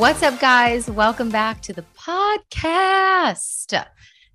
[0.00, 0.90] What's up, guys?
[0.90, 3.68] Welcome back to the podcast.
[3.68, 3.86] The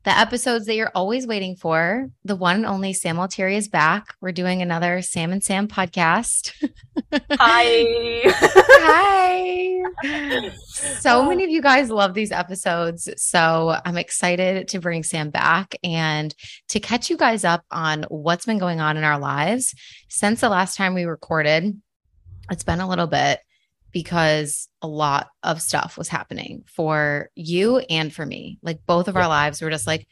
[0.06, 2.08] episodes that you're always waiting for.
[2.24, 4.14] The one and only Sam Altieri is back.
[4.22, 6.52] We're doing another Sam and Sam podcast.
[7.32, 8.22] Hi.
[8.86, 9.82] Hi.
[11.00, 11.30] So oh.
[11.30, 13.10] many of you guys love these episodes.
[13.18, 16.36] So I'm excited to bring Sam back and
[16.68, 19.74] to catch you guys up on what's been going on in our lives
[20.10, 21.82] since the last time we recorded.
[22.52, 23.40] It's been a little bit
[23.96, 28.60] because a lot of stuff was happening for you and for me.
[28.62, 29.22] Like both of yeah.
[29.22, 30.06] our lives were just like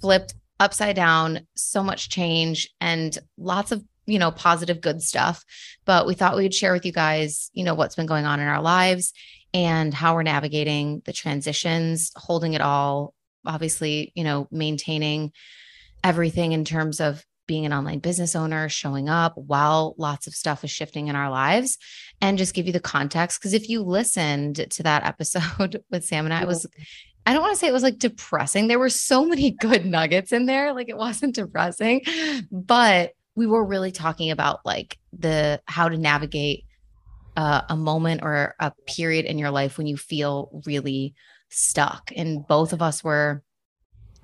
[0.00, 5.44] flipped upside down, so much change and lots of, you know, positive, good stuff.
[5.84, 8.48] But we thought we'd share with you guys, you know, what's been going on in
[8.48, 9.12] our lives
[9.54, 13.14] and how we're navigating the transitions, holding it all,
[13.46, 15.30] obviously, you know, maintaining
[16.02, 20.62] everything in terms of being an online business owner, showing up while lots of stuff
[20.62, 21.78] is shifting in our lives,
[22.20, 23.40] and just give you the context.
[23.40, 26.64] Because if you listened to that episode with Sam and I, it was,
[27.26, 28.68] I don't want to say it was like depressing.
[28.68, 30.72] There were so many good nuggets in there.
[30.72, 32.02] Like it wasn't depressing,
[32.52, 36.64] but we were really talking about like the how to navigate
[37.36, 41.14] uh, a moment or a period in your life when you feel really
[41.48, 42.10] stuck.
[42.16, 43.42] And both of us were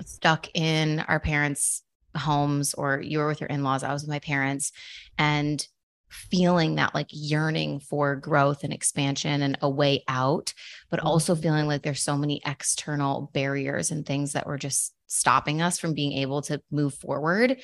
[0.05, 1.83] stuck in our parents'
[2.16, 4.72] homes or you were with your in-laws i was with my parents
[5.18, 5.66] and
[6.14, 10.55] feeling that like yearning for growth and expansion and a way out
[10.90, 11.42] but also mm-hmm.
[11.42, 15.94] feeling like there's so many external barriers and things that were just stopping us from
[15.94, 17.56] being able to move forward yeah.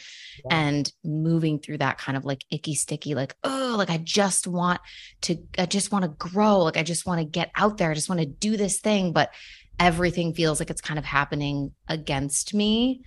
[0.50, 4.80] and moving through that kind of like icky sticky like oh like i just want
[5.20, 7.94] to i just want to grow like i just want to get out there i
[7.94, 9.32] just want to do this thing but
[9.78, 13.02] everything feels like it's kind of happening against me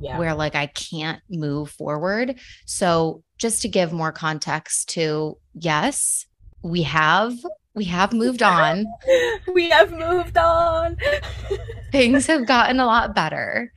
[0.00, 0.18] yeah.
[0.18, 2.38] where like I can't move forward.
[2.66, 6.26] So just to give more context to yes,
[6.62, 7.34] we have
[7.74, 8.86] we have moved on.
[9.54, 10.96] we have moved on.
[11.92, 13.72] Things have gotten a lot better.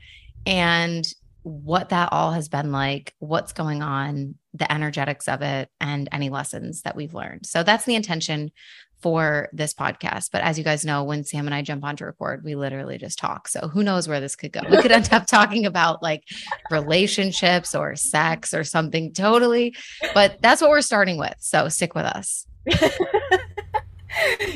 [0.46, 1.08] And
[1.44, 6.30] what that all has been like, what's going on, the energetics of it, and any
[6.30, 7.46] lessons that we've learned.
[7.46, 8.52] So that's the intention
[9.02, 10.30] for this podcast.
[10.32, 12.98] But as you guys know, when Sam and I jump on to record, we literally
[12.98, 13.48] just talk.
[13.48, 14.62] So who knows where this could go?
[14.70, 16.24] We could end up talking about like
[16.70, 19.76] relationships or sex or something totally.
[20.14, 21.36] But that's what we're starting with.
[21.40, 22.46] So stick with us.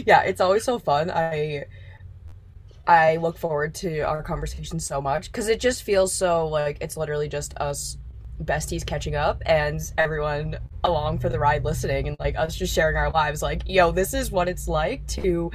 [0.06, 1.10] yeah, it's always so fun.
[1.12, 1.66] I
[2.88, 6.98] I look forward to our conversation so much because it just feels so like it's
[6.98, 7.98] literally just us
[8.44, 12.98] besties catching up and everyone along for the ride listening and like us just sharing
[12.98, 15.50] our lives like yo this is what it's like to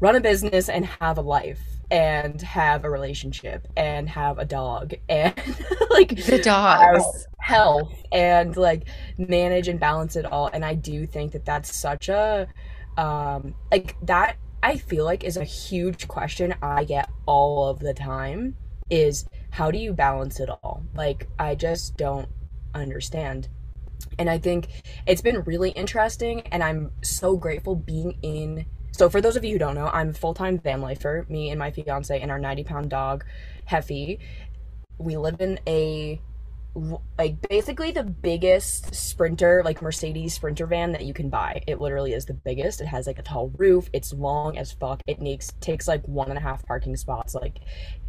[0.00, 1.60] run a business and have a life
[1.90, 5.34] and have a relationship and have a dog and
[5.90, 7.26] like the dogs.
[7.38, 8.84] health and like
[9.16, 10.48] manage and balance it all.
[10.52, 12.46] And i do think that that's such a
[12.96, 17.94] um like that i feel like is a huge question i get all of the
[17.94, 18.56] time
[18.90, 20.82] is how do you balance it all?
[20.94, 22.28] Like, I just don't
[22.74, 23.48] understand.
[24.18, 24.68] And I think
[25.06, 28.66] it's been really interesting, and I'm so grateful being in.
[28.92, 31.58] So, for those of you who don't know, I'm full time van lifer, me and
[31.58, 33.24] my fiance and our 90 pound dog,
[33.68, 34.18] Heffy.
[34.98, 36.20] We live in a
[37.18, 42.12] like basically the biggest sprinter like mercedes sprinter van that you can buy it literally
[42.12, 45.18] is the biggest it has like a tall roof it's long as fuck it
[45.60, 47.58] takes like one and a half parking spots like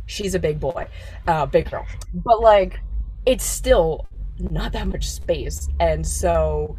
[0.09, 0.87] she's a big boy,
[1.27, 1.85] uh, big girl.
[2.13, 2.79] But like,
[3.25, 4.07] it's still
[4.39, 5.69] not that much space.
[5.79, 6.75] And so,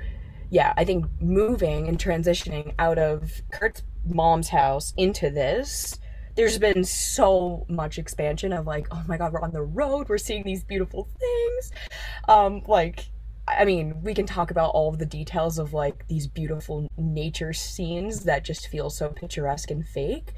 [0.51, 5.99] yeah, I think moving and transitioning out of Kurt's mom's house into this,
[6.35, 10.19] there's been so much expansion of like, oh my god, we're on the road, we're
[10.19, 11.73] seeing these beautiful things.
[12.29, 13.11] Um, like,
[13.59, 17.53] I mean, we can talk about all of the details of like these beautiful nature
[17.53, 20.33] scenes that just feel so picturesque and fake.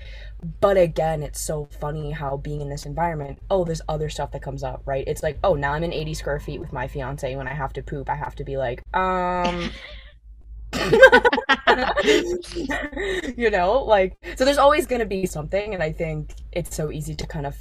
[0.61, 4.43] But again, it's so funny how being in this environment, oh, there's other stuff that
[4.43, 5.05] comes up, right?
[5.07, 7.35] It's like, oh, now I'm in 80 square feet with my fiance.
[7.37, 9.71] When I have to poop, I have to be like, um,
[13.37, 15.75] you know, like, so there's always going to be something.
[15.75, 17.57] And I think it's so easy to kind of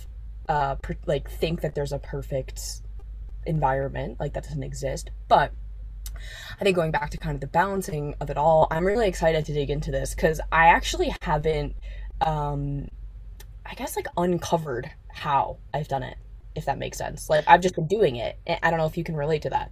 [0.50, 2.81] uh per- like think that there's a perfect
[3.45, 5.51] environment like that doesn't exist but
[6.59, 9.45] I think going back to kind of the balancing of it all, I'm really excited
[9.45, 11.75] to dig into this because I actually haven't,
[12.21, 12.88] um,
[13.65, 16.17] I guess, like uncovered how I've done it,
[16.55, 17.29] if that makes sense.
[17.29, 18.38] Like I've just been doing it.
[18.61, 19.71] I don't know if you can relate to that.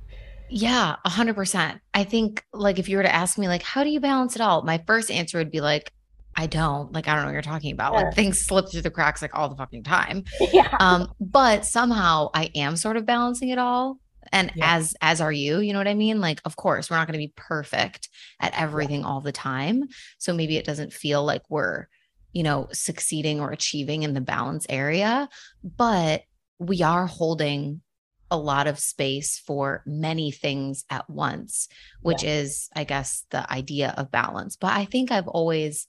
[0.50, 1.80] Yeah, a hundred percent.
[1.94, 4.42] I think like if you were to ask me like, how do you balance it
[4.42, 4.64] all?
[4.64, 5.94] My first answer would be like,
[6.40, 7.94] I don't like I don't know what you're talking about.
[7.94, 8.04] Yeah.
[8.04, 10.24] Like things slip through the cracks like all the fucking time.
[10.54, 10.76] Yeah.
[10.80, 14.00] Um, but somehow I am sort of balancing it all
[14.32, 14.76] and yeah.
[14.76, 17.20] as as are you you know what i mean like of course we're not going
[17.20, 18.10] to be perfect
[18.40, 19.08] at everything yeah.
[19.08, 19.84] all the time
[20.18, 21.88] so maybe it doesn't feel like we're
[22.34, 25.28] you know succeeding or achieving in the balance area
[25.64, 26.24] but
[26.60, 27.82] we are holding
[28.30, 31.68] a lot of space for many things at once
[32.02, 32.32] which yeah.
[32.32, 35.88] is i guess the idea of balance but i think i've always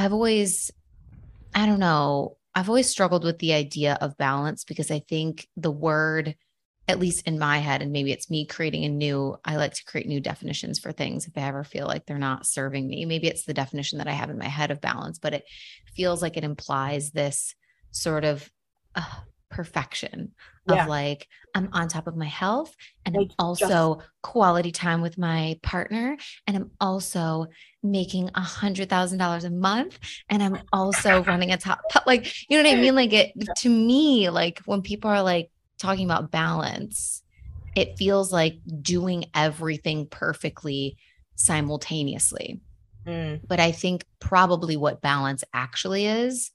[0.00, 0.70] i've always
[1.54, 5.70] i don't know i've always struggled with the idea of balance because i think the
[5.70, 6.34] word
[6.90, 9.84] at least in my head, and maybe it's me creating a new, I like to
[9.84, 13.04] create new definitions for things if I ever feel like they're not serving me.
[13.04, 15.44] Maybe it's the definition that I have in my head of balance, but it
[15.94, 17.54] feels like it implies this
[17.92, 18.50] sort of
[18.96, 19.04] uh,
[19.50, 20.32] perfection
[20.68, 20.84] yeah.
[20.84, 22.74] of like, I'm on top of my health
[23.04, 26.16] and like I'm also just- quality time with my partner.
[26.46, 27.46] And I'm also
[27.82, 29.98] making a hundred thousand dollars a month.
[30.28, 32.94] And I'm also running a top, like, you know what I mean?
[32.94, 35.50] Like it to me, like when people are like,
[35.80, 37.22] talking about balance,
[37.74, 40.96] it feels like doing everything perfectly
[41.34, 42.60] simultaneously.
[43.06, 43.40] Mm.
[43.48, 46.50] But I think probably what balance actually is,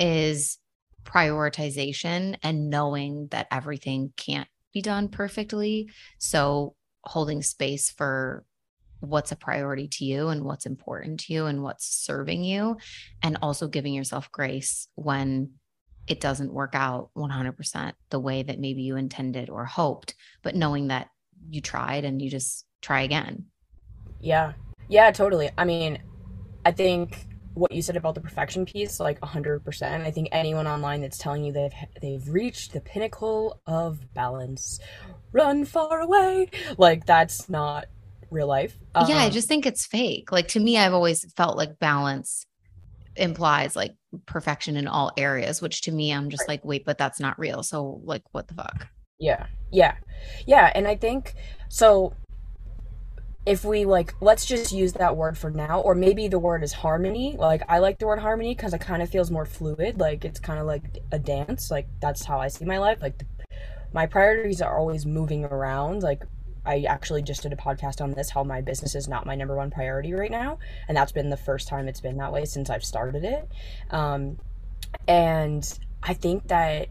[0.00, 0.58] is
[1.04, 5.90] prioritization and knowing that everything can't be done perfectly.
[6.18, 6.74] So
[7.04, 8.44] holding space for
[9.00, 12.78] what's a priority to you and what's important to you and what's serving you,
[13.22, 15.50] and also giving yourself grace when
[16.06, 20.88] it doesn't work out 100% the way that maybe you intended or hoped, but knowing
[20.88, 21.08] that
[21.50, 23.46] you tried and you just try again.
[24.20, 24.52] Yeah.
[24.88, 25.50] Yeah, totally.
[25.56, 25.98] I mean,
[26.64, 30.04] I think what you said about the perfection piece like 100%.
[30.04, 31.72] I think anyone online that's telling you they've
[32.02, 34.80] they've reached the pinnacle of balance,
[35.32, 37.86] run far away, like that's not
[38.30, 38.76] real life.
[38.94, 40.32] Um, yeah, I um, just think it's fake.
[40.32, 42.46] Like to me I've always felt like balance
[43.16, 43.94] implies like
[44.26, 46.54] perfection in all areas, which to me, I'm just right.
[46.54, 47.62] like, wait, but that's not real.
[47.62, 48.88] So, like, what the fuck?
[49.18, 49.46] Yeah.
[49.70, 49.94] Yeah.
[50.46, 50.70] Yeah.
[50.74, 51.34] And I think
[51.68, 52.14] so.
[53.46, 56.72] If we like, let's just use that word for now, or maybe the word is
[56.72, 57.36] harmony.
[57.38, 60.00] Like, I like the word harmony because it kind of feels more fluid.
[60.00, 60.82] Like, it's kind of like
[61.12, 61.70] a dance.
[61.70, 63.02] Like, that's how I see my life.
[63.02, 63.26] Like, the,
[63.92, 66.02] my priorities are always moving around.
[66.02, 66.22] Like,
[66.66, 69.54] I actually just did a podcast on this how my business is not my number
[69.54, 70.58] one priority right now.
[70.88, 73.48] And that's been the first time it's been that way since I've started it.
[73.90, 74.38] Um,
[75.06, 76.88] and I think that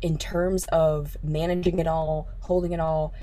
[0.00, 3.14] in terms of managing it all, holding it all,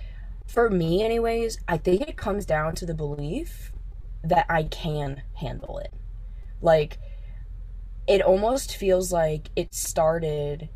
[0.50, 3.72] for me, anyways, I think it comes down to the belief
[4.24, 5.94] that I can handle it.
[6.60, 6.98] Like,
[8.08, 10.70] it almost feels like it started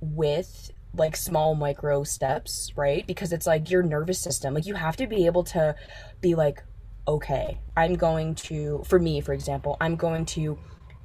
[0.00, 3.04] with like small micro steps, right?
[3.06, 4.54] Because it's like your nervous system.
[4.54, 5.74] Like you have to be able to
[6.20, 6.62] be like,
[7.08, 10.56] okay, I'm going to, for me, for example, I'm going to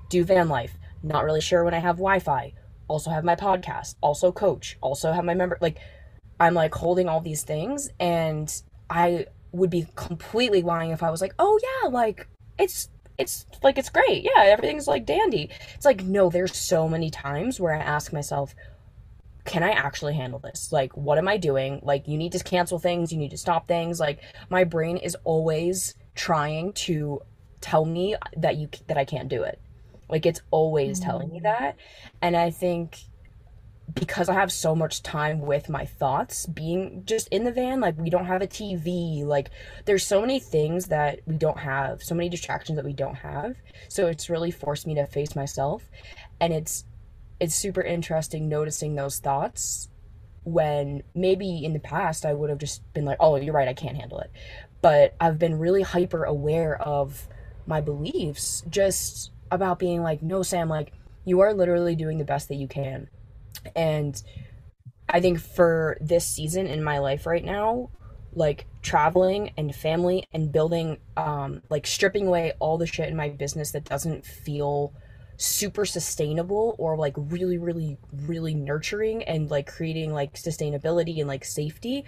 [0.10, 0.78] do van life.
[1.02, 2.54] Not really sure when I have Wi Fi.
[2.88, 3.96] Also have my podcast.
[4.02, 4.78] Also coach.
[4.82, 5.58] Also have my member.
[5.60, 5.80] Like,
[6.40, 7.90] I'm like holding all these things.
[8.00, 8.54] And
[8.90, 13.78] I would be completely lying if I was like, oh yeah, like it's it's like
[13.78, 14.24] it's great.
[14.24, 15.50] Yeah, everything's like dandy.
[15.76, 18.56] It's like no, there's so many times where I ask myself,
[19.46, 20.72] can I actually handle this?
[20.72, 21.80] Like, what am I doing?
[21.84, 24.00] Like, you need to cancel things, you need to stop things.
[24.00, 27.22] Like, my brain is always trying to
[27.62, 29.60] tell me that you that I can't do it.
[30.10, 31.10] Like, it's always mm-hmm.
[31.10, 31.44] telling me mm.
[31.44, 31.76] that.
[32.22, 33.00] And I think
[33.94, 37.98] because I have so much time with my thoughts being just in the van, like
[37.98, 39.50] we don't have a TV, like
[39.86, 43.56] there's so many things that we don't have, so many distractions that we don't have.
[43.90, 45.84] So it's really forced me to face myself.
[46.40, 46.86] And it's
[47.40, 49.90] it's super interesting noticing those thoughts
[50.44, 53.74] when maybe in the past I would have just been like, oh, you're right, I
[53.74, 54.32] can't handle it.
[54.82, 57.28] But I've been really hyper aware of
[57.66, 60.94] my beliefs just about being like, no, Sam, like,
[61.26, 63.08] you are literally doing the best that you can.
[63.76, 64.22] And
[65.10, 67.90] I think for this season in my life right now,
[68.34, 73.30] like traveling and family and building, um, like stripping away all the shit in my
[73.30, 74.94] business that doesn't feel
[75.38, 81.44] super sustainable or like really really really nurturing and like creating like sustainability and like
[81.44, 82.06] safety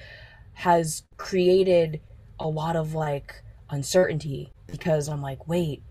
[0.54, 2.00] has created
[2.40, 5.82] a lot of like uncertainty because I'm like wait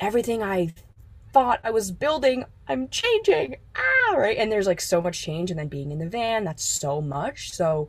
[0.00, 0.72] everything I
[1.34, 3.56] thought I was building, I'm changing.
[3.76, 4.38] Ah, right.
[4.38, 5.50] And there's like so much change.
[5.50, 7.50] And then being in the van, that's so much.
[7.52, 7.88] So,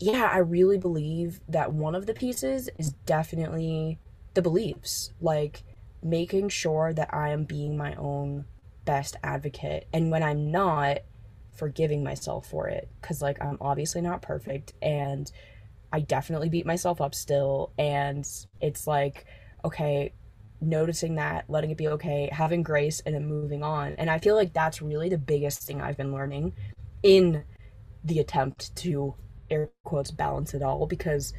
[0.00, 3.98] yeah, I really believe that one of the pieces is definitely
[4.32, 5.12] the beliefs.
[5.20, 5.62] Like
[6.02, 8.46] making sure that I am being my own
[8.86, 9.86] best advocate.
[9.92, 11.00] And when I'm not,
[11.56, 12.88] forgiving myself for it.
[13.00, 14.74] Cause like I'm obviously not perfect.
[14.82, 15.30] And
[15.92, 17.72] I definitely beat myself up still.
[17.78, 18.28] And
[18.60, 19.24] it's like,
[19.64, 20.12] okay,
[20.60, 23.94] noticing that, letting it be okay, having grace, and then moving on.
[23.98, 26.54] And I feel like that's really the biggest thing I've been learning
[27.02, 27.44] in
[28.04, 29.14] the attempt to
[29.50, 31.32] air quotes balance it all because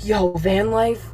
[0.00, 1.12] yo, van life,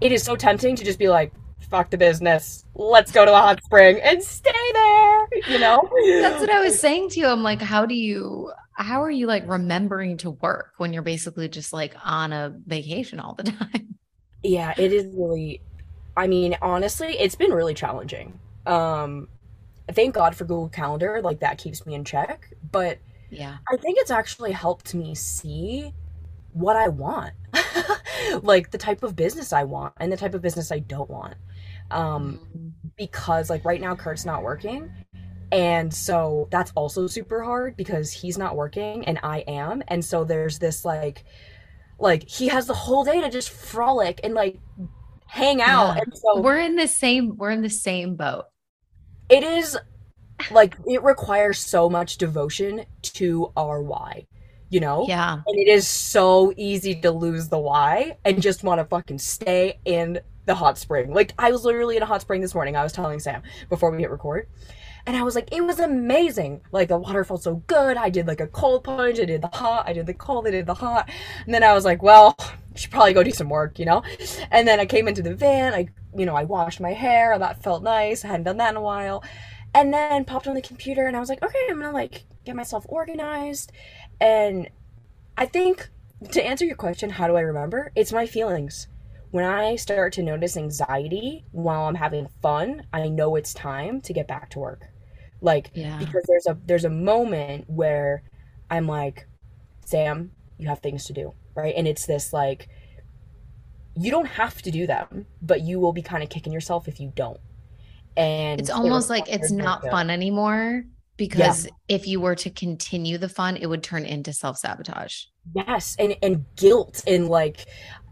[0.00, 1.32] it is so tempting to just be like,
[1.70, 2.64] fuck the business.
[2.74, 5.28] Let's go to a hot spring and stay there.
[5.48, 5.88] You know?
[6.20, 7.26] That's what I was saying to you.
[7.26, 11.48] I'm like, how do you how are you like remembering to work when you're basically
[11.48, 13.96] just like on a vacation all the time?
[14.42, 15.62] Yeah, it is really
[16.16, 18.38] I mean, honestly, it's been really challenging.
[18.64, 19.28] Um,
[19.92, 22.52] thank God for Google Calendar, like that keeps me in check.
[22.72, 22.98] But
[23.30, 25.92] yeah, I think it's actually helped me see
[26.52, 27.34] what I want,
[28.42, 31.34] like the type of business I want and the type of business I don't want.
[31.90, 32.68] Um, mm-hmm.
[32.96, 34.90] because like right now, Kurt's not working.
[35.52, 39.82] And so that's also super hard because he's not working and I am.
[39.86, 41.24] And so there's this like,
[41.98, 44.58] like he has the whole day to just frolic and like
[45.26, 45.96] hang out.
[45.96, 46.02] Yeah.
[46.02, 48.44] And so we're in the same we're in the same boat.
[49.28, 49.76] It is
[50.50, 54.26] like it requires so much devotion to our why,
[54.70, 55.06] you know?
[55.08, 55.34] Yeah.
[55.46, 59.80] And it is so easy to lose the why and just want to fucking stay
[59.84, 61.12] in the hot spring.
[61.12, 62.76] Like I was literally in a hot spring this morning.
[62.76, 64.48] I was telling Sam before we hit record.
[65.08, 66.62] And I was like, it was amazing.
[66.72, 67.96] Like the water felt so good.
[67.96, 69.20] I did like a cold plunge.
[69.20, 69.88] I did the hot.
[69.88, 70.48] I did the cold.
[70.48, 71.08] I did the hot.
[71.44, 72.36] And then I was like, well,
[72.76, 74.02] should probably go do some work, you know?
[74.50, 75.74] And then I came into the van.
[75.74, 77.38] I, you know, I washed my hair.
[77.38, 78.24] That felt nice.
[78.24, 79.24] I hadn't done that in a while.
[79.74, 82.56] And then popped on the computer and I was like, okay, I'm gonna like get
[82.56, 83.72] myself organized.
[84.20, 84.70] And
[85.36, 85.88] I think
[86.30, 87.92] to answer your question, how do I remember?
[87.94, 88.88] It's my feelings
[89.36, 94.14] when I start to notice anxiety while I'm having fun, I know it's time to
[94.14, 94.86] get back to work.
[95.42, 95.98] Like yeah.
[95.98, 98.22] because there's a there's a moment where
[98.70, 99.26] I'm like,
[99.84, 101.74] Sam, you have things to do, right?
[101.76, 102.68] And it's this like
[103.94, 107.00] you don't have to do them, but you will be kind of kicking yourself if
[107.00, 107.40] you don't.
[108.16, 110.84] And it's almost like it's not fun anymore
[111.16, 111.70] because yeah.
[111.88, 115.24] if you were to continue the fun, it would turn into self sabotage.
[115.54, 117.66] Yes, and and guilt and like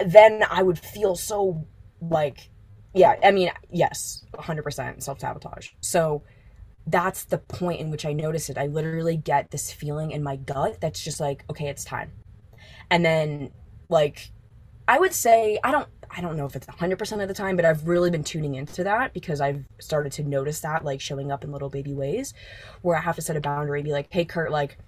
[0.05, 1.67] then I would feel so
[2.01, 2.51] like
[2.95, 5.71] yeah, I mean, yes, 100% self sabotage.
[5.81, 6.23] So
[6.87, 8.57] that's the point in which I notice it.
[8.57, 12.13] I literally get this feeling in my gut that's just like, okay, it's time.
[12.91, 13.51] And then
[13.89, 14.31] like
[14.87, 17.65] I would say I don't I don't know if it's 100% of the time, but
[17.65, 21.43] I've really been tuning into that because I've started to notice that like showing up
[21.43, 22.35] in little baby ways
[22.83, 24.79] where I have to set a boundary be like, "Hey Kurt, like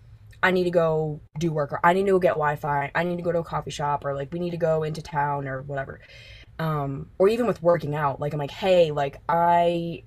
[0.42, 2.92] I need to go do work or I need to go get Wi-Fi.
[2.94, 5.02] I need to go to a coffee shop or like we need to go into
[5.02, 6.00] town or whatever."
[6.58, 10.04] Um or even with working out, like I'm like, "Hey, like I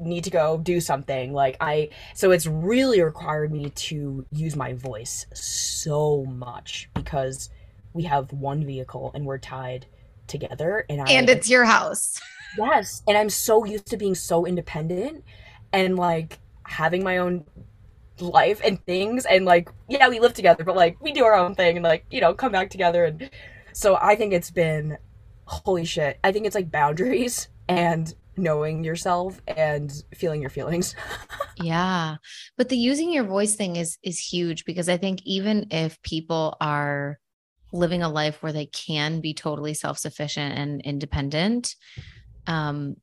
[0.00, 4.72] need to go do something like i so it's really required me to use my
[4.72, 7.50] voice so much because
[7.92, 9.86] we have one vehicle and we're tied
[10.26, 12.20] together and I, and it's your house.
[12.58, 15.22] Yes and i'm so used to being so independent
[15.72, 17.44] and like having my own
[18.20, 21.54] life and things and like yeah we live together but like we do our own
[21.54, 23.30] thing and like you know come back together and
[23.72, 24.98] so i think it's been
[25.44, 30.94] holy shit i think it's like boundaries and knowing yourself and feeling your feelings.
[31.56, 32.16] yeah.
[32.56, 36.56] But the using your voice thing is is huge because I think even if people
[36.60, 37.18] are
[37.72, 41.74] living a life where they can be totally self-sufficient and independent,
[42.46, 42.96] um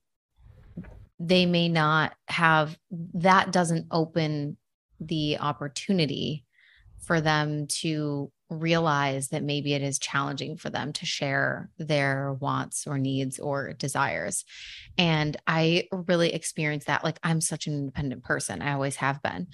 [1.19, 2.77] they may not have
[3.15, 4.57] that doesn't open
[4.99, 6.45] the opportunity
[6.99, 12.87] for them to realize that maybe it is challenging for them to share their wants
[12.87, 14.45] or needs or desires.
[14.97, 17.03] And I really experienced that.
[17.03, 19.47] Like, I'm such an independent person, I always have been.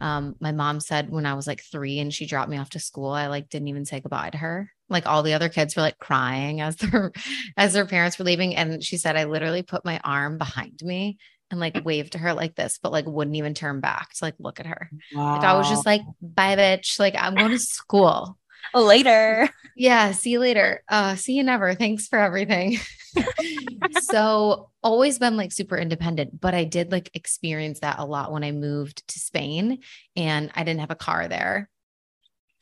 [0.00, 2.78] Um, my mom said when I was like three and she dropped me off to
[2.78, 4.70] school, I like didn't even say goodbye to her.
[4.88, 7.12] Like all the other kids were like crying as their
[7.56, 8.54] as their parents were leaving.
[8.54, 11.18] And she said I literally put my arm behind me
[11.50, 14.34] and like waved to her like this, but like wouldn't even turn back to like
[14.38, 14.90] look at her.
[15.14, 15.34] Wow.
[15.34, 16.98] Like I was just like, bye, bitch.
[16.98, 18.38] Like I'm going to school.
[18.74, 19.48] later.
[19.80, 20.10] Yeah.
[20.10, 20.82] See you later.
[20.88, 21.72] Uh, see you never.
[21.72, 22.78] Thanks for everything.
[24.00, 28.42] so always been like super independent, but I did like experience that a lot when
[28.42, 29.78] I moved to Spain
[30.16, 31.70] and I didn't have a car there.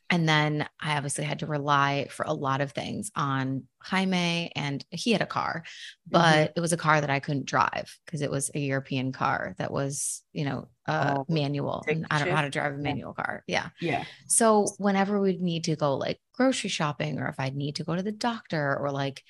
[0.09, 4.85] And then I obviously had to rely for a lot of things on Jaime, and
[4.89, 5.63] he had a car,
[6.09, 6.51] but mm-hmm.
[6.55, 9.71] it was a car that I couldn't drive because it was a European car that
[9.71, 11.83] was, you know, uh, oh, manual.
[11.87, 13.23] And I don't know how to drive a manual yeah.
[13.23, 13.43] car.
[13.47, 13.69] Yeah.
[13.81, 14.03] Yeah.
[14.27, 17.95] So whenever we'd need to go like grocery shopping, or if I'd need to go
[17.95, 19.23] to the doctor, or like,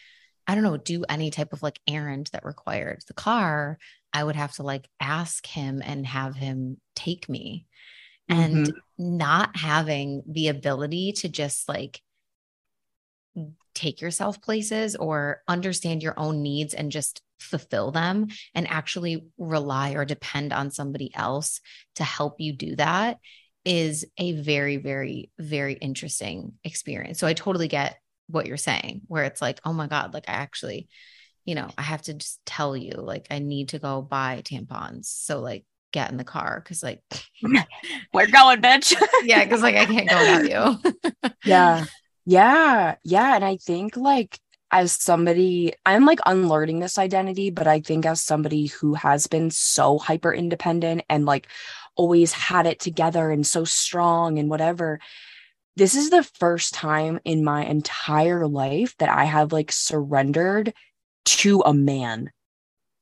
[0.45, 3.79] I don't know, do any type of like errand that required the car,
[4.13, 7.65] I would have to like ask him and have him take me
[8.29, 9.17] and mm-hmm.
[9.17, 12.01] not having the ability to just like
[13.73, 19.91] take yourself places or understand your own needs and just fulfill them and actually rely
[19.91, 21.61] or depend on somebody else
[21.95, 23.17] to help you do that
[23.63, 29.23] is a very very very interesting experience so i totally get what you're saying where
[29.23, 30.87] it's like oh my god like i actually
[31.45, 35.05] you know i have to just tell you like i need to go buy tampons
[35.05, 37.01] so like get in the car because like
[38.13, 38.95] we're going bitch.
[39.23, 41.31] Yeah because like i can't go without you.
[41.45, 41.85] Yeah.
[42.25, 42.95] Yeah.
[43.03, 44.39] Yeah and i think like
[44.69, 49.49] as somebody i'm like unlearning this identity but i think as somebody who has been
[49.49, 51.47] so hyper independent and like
[51.95, 54.99] always had it together and so strong and whatever
[55.77, 60.73] this is the first time in my entire life that i have like surrendered
[61.27, 62.31] to a man.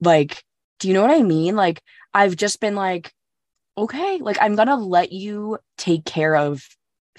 [0.02, 0.44] Like
[0.80, 1.82] do you know what i mean like
[2.16, 3.14] I've just been like,
[3.78, 6.66] okay, like I'm going to let you take care of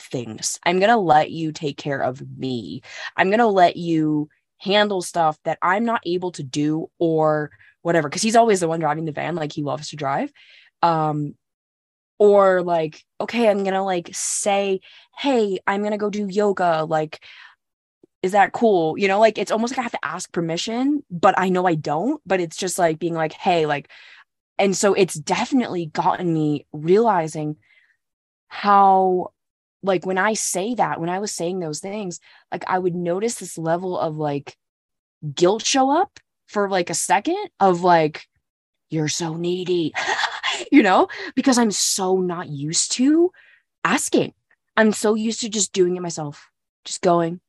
[0.01, 0.59] things.
[0.65, 2.81] I'm going to let you take care of me.
[3.15, 7.51] I'm going to let you handle stuff that I'm not able to do or
[7.83, 10.33] whatever cuz he's always the one driving the van like he loves to drive.
[10.83, 11.35] Um
[12.19, 14.81] or like okay, I'm to like say,
[15.19, 17.23] "Hey, I'm to go do yoga." Like
[18.27, 18.99] is that cool?
[18.99, 21.75] You know, like it's almost like I have to ask permission, but I know I
[21.75, 23.89] don't, but it's just like being like, "Hey, like
[24.59, 27.57] and so it's definitely gotten me realizing
[28.49, 29.33] how
[29.83, 32.21] like when i say that when i was saying those things
[32.53, 34.57] like i would notice this level of like
[35.35, 38.27] guilt show up for like a second of like
[38.89, 39.93] you're so needy
[40.73, 43.31] you know because i'm so not used to
[43.85, 44.33] asking
[44.77, 46.49] i'm so used to just doing it myself
[46.85, 47.41] just going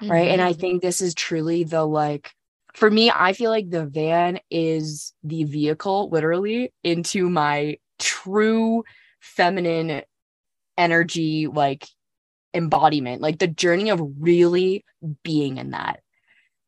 [0.00, 0.10] mm-hmm.
[0.10, 0.60] right and i mm-hmm.
[0.60, 2.32] think this is truly the like
[2.74, 8.84] for me, I feel like the van is the vehicle literally into my true
[9.20, 10.02] feminine
[10.78, 11.86] energy, like
[12.54, 14.84] embodiment, like the journey of really
[15.22, 16.00] being in that.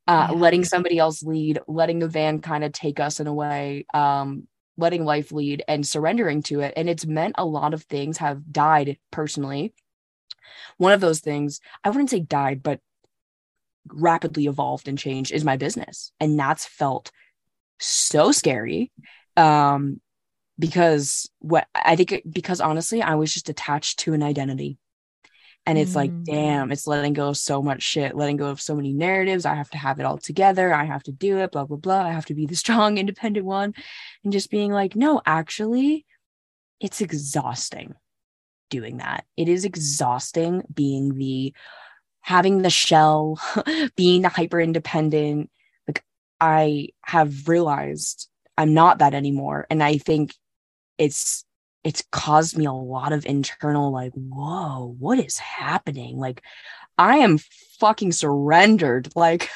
[0.09, 0.37] Uh, yeah.
[0.37, 4.49] letting somebody else lead, letting the van kind of take us in a way, um,
[4.77, 6.73] letting life lead and surrendering to it.
[6.77, 9.73] And it's meant a lot of things have died personally.
[10.77, 12.81] One of those things, I wouldn't say died, but
[13.89, 16.13] rapidly evolved and changed is my business.
[16.21, 17.11] And that's felt
[17.83, 18.93] so scary
[19.37, 20.01] um
[20.59, 24.79] because what i think it, because honestly i was just attached to an identity.
[25.65, 25.97] And it's mm.
[25.97, 29.47] like damn it's letting go of so much shit letting go of so many narratives.
[29.47, 30.75] I have to have it all together.
[30.75, 32.03] I have to do it blah blah blah.
[32.03, 33.75] I have to be the strong independent one.
[34.25, 36.05] And just being like no actually
[36.81, 37.95] it's exhausting
[38.71, 39.25] doing that.
[39.37, 41.55] It is exhausting being the
[42.23, 43.39] having the shell,
[43.97, 45.51] being the hyper independent,
[45.87, 46.03] like
[46.41, 49.67] I have realized I'm not that anymore.
[49.69, 50.35] And I think
[50.99, 51.45] it's
[51.85, 56.17] it's caused me a lot of internal like, whoa, what is happening?
[56.17, 56.43] Like
[56.97, 57.39] I am
[57.79, 59.11] fucking surrendered.
[59.17, 59.51] Like,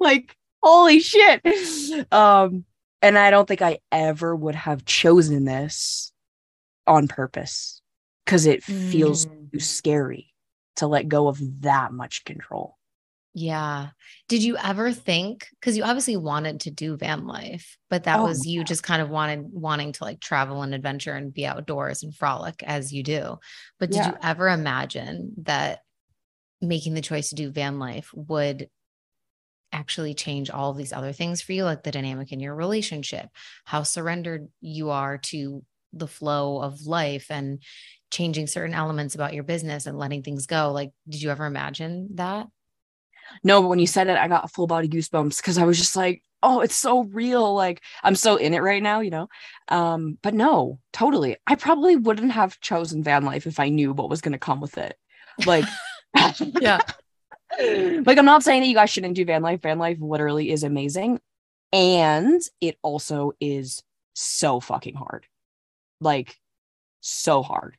[0.00, 1.42] like, holy shit.
[2.12, 2.64] Um,
[3.02, 6.12] and I don't think I ever would have chosen this
[6.86, 7.80] on purpose
[8.24, 9.52] because it feels mm.
[9.52, 10.32] too scary
[10.78, 12.76] to let go of that much control.
[13.34, 13.90] Yeah.
[14.28, 18.24] Did you ever think cuz you obviously wanted to do van life, but that oh,
[18.24, 22.02] was you just kind of wanted wanting to like travel and adventure and be outdoors
[22.02, 23.38] and frolic as you do.
[23.78, 24.08] But did yeah.
[24.08, 25.80] you ever imagine that
[26.60, 28.68] making the choice to do van life would
[29.72, 33.28] actually change all of these other things for you like the dynamic in your relationship,
[33.64, 37.62] how surrendered you are to the flow of life and
[38.10, 40.72] changing certain elements about your business and letting things go.
[40.72, 42.48] Like, did you ever imagine that?
[43.44, 45.96] No, but when you said it, I got full body goosebumps because I was just
[45.96, 47.54] like, oh, it's so real.
[47.54, 49.28] Like I'm so in it right now, you know?
[49.68, 51.36] Um, but no, totally.
[51.46, 54.78] I probably wouldn't have chosen van life if I knew what was gonna come with
[54.78, 54.96] it.
[55.46, 55.64] Like
[56.60, 56.80] yeah.
[57.60, 59.62] like I'm not saying that you guys shouldn't do van life.
[59.62, 61.20] Van life literally is amazing.
[61.72, 63.82] And it also is
[64.14, 65.26] so fucking hard.
[66.00, 66.36] Like
[67.00, 67.76] so hard.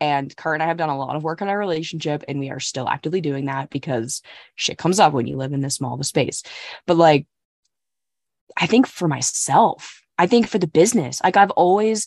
[0.00, 2.50] And Kurt and I have done a lot of work on our relationship, and we
[2.50, 4.22] are still actively doing that because
[4.54, 6.44] shit comes up when you live in this small of a space.
[6.86, 7.26] But like,
[8.56, 12.06] I think for myself, I think for the business, like I've always,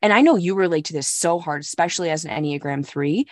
[0.00, 3.26] and I know you relate to this so hard, especially as an Enneagram three.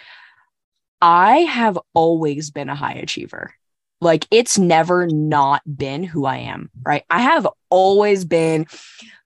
[1.01, 3.53] I have always been a high achiever.
[4.01, 7.05] Like it's never not been who I am, right?
[7.09, 8.67] I have always been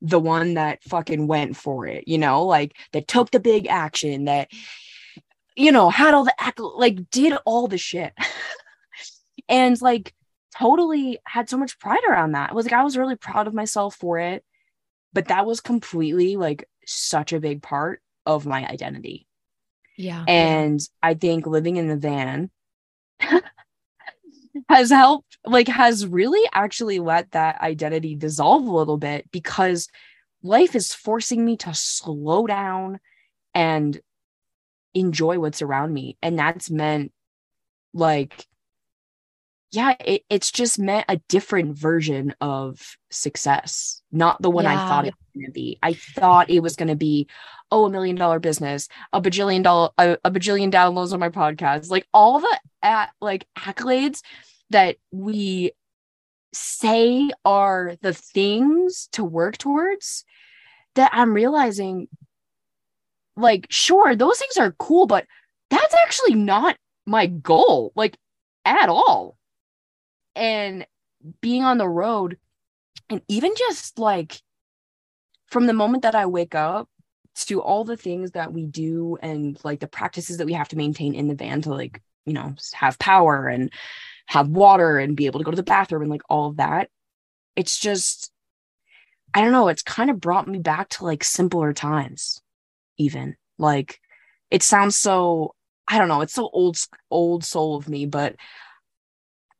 [0.00, 4.26] the one that fucking went for it, you know, like that took the big action,
[4.26, 4.48] that,
[5.56, 8.12] you know, had all the act, like did all the shit.
[9.48, 10.14] and like
[10.56, 12.50] totally had so much pride around that.
[12.50, 14.44] It was like I was really proud of myself for it.
[15.12, 19.26] But that was completely like such a big part of my identity.
[19.96, 20.24] Yeah.
[20.28, 22.50] And I think living in the van
[24.68, 29.88] has helped, like, has really actually let that identity dissolve a little bit because
[30.42, 33.00] life is forcing me to slow down
[33.54, 34.00] and
[34.94, 36.16] enjoy what's around me.
[36.22, 37.12] And that's meant
[37.92, 38.46] like
[39.72, 44.72] yeah, it, it's just meant a different version of success, not the one yeah.
[44.72, 45.78] I thought it was going to be.
[45.82, 47.28] I thought it was going to be,
[47.70, 51.90] oh, a million dollar business, a bajillion dollar, a, a bajillion downloads on my podcast,
[51.90, 54.20] like all the at, like accolades
[54.70, 55.72] that we
[56.52, 60.24] say are the things to work towards.
[60.94, 62.08] That I'm realizing,
[63.36, 65.26] like, sure, those things are cool, but
[65.68, 68.16] that's actually not my goal, like,
[68.64, 69.36] at all
[70.36, 70.86] and
[71.40, 72.36] being on the road
[73.10, 74.40] and even just like
[75.48, 76.88] from the moment that I wake up
[77.34, 80.76] to all the things that we do and like the practices that we have to
[80.76, 83.72] maintain in the van to like, you know, have power and
[84.26, 86.90] have water and be able to go to the bathroom and like all of that.
[87.54, 88.30] It's just,
[89.34, 92.40] I don't know, it's kind of brought me back to like simpler times,
[92.98, 93.36] even.
[93.58, 94.00] Like,
[94.50, 95.54] it sounds so,
[95.88, 96.78] I don't know, it's so old,
[97.10, 98.36] old soul of me, but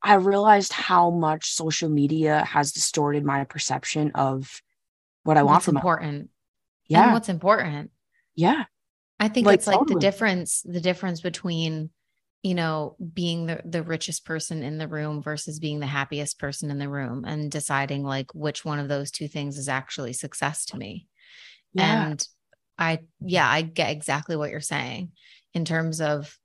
[0.03, 4.61] I realized how much social media has distorted my perception of
[5.25, 6.31] what I want what's from important.
[6.89, 7.05] Yeah.
[7.05, 7.91] And what's important.
[8.35, 8.65] Yeah.
[9.19, 9.95] I think like, it's like totally.
[9.95, 11.91] the difference, the difference between,
[12.43, 16.71] you know, being the, the richest person in the room versus being the happiest person
[16.71, 20.67] in the room and deciding like which one of those two things is actually success
[20.67, 21.09] to me.
[21.73, 22.07] Yeah.
[22.07, 22.29] And
[22.79, 25.13] I, yeah, I get exactly what you're saying
[25.55, 26.39] in terms of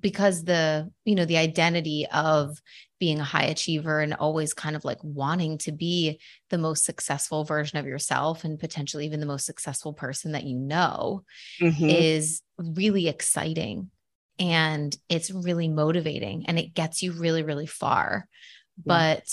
[0.00, 2.58] because the you know the identity of
[2.98, 7.44] being a high achiever and always kind of like wanting to be the most successful
[7.44, 11.22] version of yourself and potentially even the most successful person that you know
[11.60, 11.88] mm-hmm.
[11.88, 13.90] is really exciting
[14.38, 18.28] and it's really motivating and it gets you really really far
[18.76, 18.82] yeah.
[18.86, 19.24] but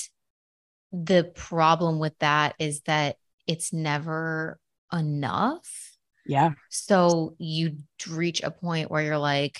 [0.93, 4.59] the problem with that is that it's never
[4.93, 7.75] enough yeah so you
[8.09, 9.59] reach a point where you're like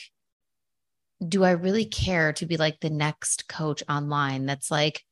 [1.26, 5.04] do I really care to be like the next coach online that's like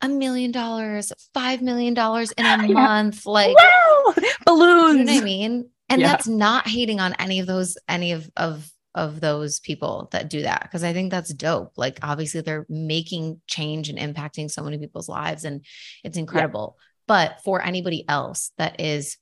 [0.00, 3.26] a million dollars, five million dollars in a month?
[3.26, 4.14] Like wow!
[4.44, 4.98] balloons.
[4.98, 5.70] You know what I mean?
[5.88, 6.08] And yeah.
[6.08, 10.42] that's not hating on any of those, any of of of those people that do
[10.42, 11.72] that because I think that's dope.
[11.76, 15.64] Like obviously they're making change and impacting so many people's lives and
[16.02, 16.76] it's incredible.
[16.76, 16.82] Yeah.
[17.06, 19.18] But for anybody else that is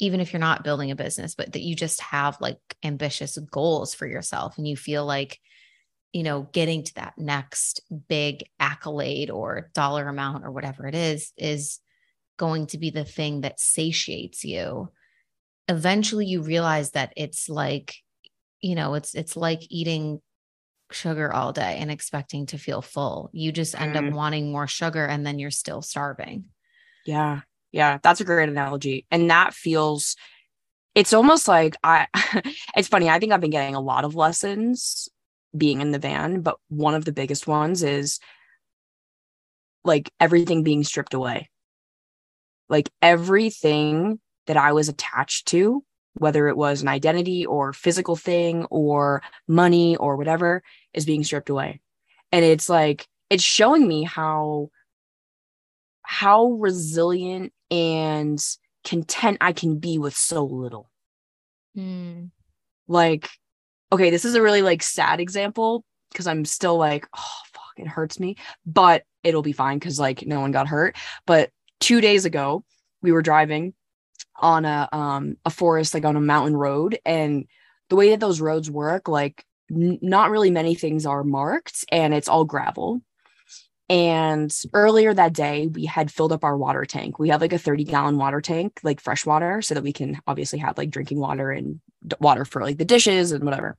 [0.00, 3.94] even if you're not building a business, but that you just have like ambitious goals
[3.94, 5.38] for yourself and you feel like,
[6.12, 11.32] you know, getting to that next big accolade or dollar amount or whatever it is,
[11.36, 11.78] is
[12.38, 14.90] going to be the thing that satiates you.
[15.68, 17.94] Eventually you realize that it's like,
[18.60, 20.20] you know, it's it's like eating
[20.90, 23.30] sugar all day and expecting to feel full.
[23.32, 24.08] You just end mm.
[24.08, 26.46] up wanting more sugar and then you're still starving.
[27.06, 27.40] Yeah.
[27.72, 29.06] Yeah, that's a great analogy.
[29.10, 30.16] And that feels
[30.94, 32.06] it's almost like I
[32.76, 35.08] it's funny, I think I've been getting a lot of lessons
[35.56, 38.20] being in the van, but one of the biggest ones is
[39.84, 41.50] like everything being stripped away.
[42.68, 48.64] Like everything that I was attached to, whether it was an identity or physical thing
[48.66, 51.80] or money or whatever, is being stripped away.
[52.32, 54.70] And it's like, it's showing me how
[56.10, 58.44] how resilient and
[58.82, 60.90] content I can be with so little.
[61.78, 62.32] Mm.
[62.88, 63.30] Like,
[63.92, 67.86] okay, this is a really like sad example because I'm still like, oh fuck, it
[67.86, 68.34] hurts me,
[68.66, 70.96] but it'll be fine because like no one got hurt.
[71.26, 72.64] But two days ago,
[73.02, 73.72] we were driving
[74.34, 77.44] on a um a forest like on a mountain road and
[77.88, 82.12] the way that those roads work like n- not really many things are marked and
[82.14, 83.00] it's all gravel
[83.90, 87.18] and earlier that day, we had filled up our water tank.
[87.18, 90.20] We have like a 30 gallon water tank, like fresh water, so that we can
[90.28, 91.80] obviously have like drinking water and
[92.20, 93.76] water for like the dishes and whatever.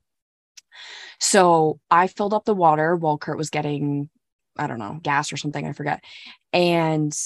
[1.21, 4.10] So I filled up the water while Kurt was getting,
[4.58, 6.04] I don't know, gas or something, I forget.
[6.52, 7.17] And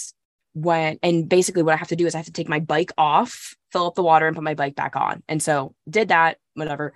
[0.54, 2.92] when, and basically what I have to do is I have to take my bike
[3.00, 5.24] off, fill up the water, and put my bike back on.
[5.28, 6.94] And so did that, whatever.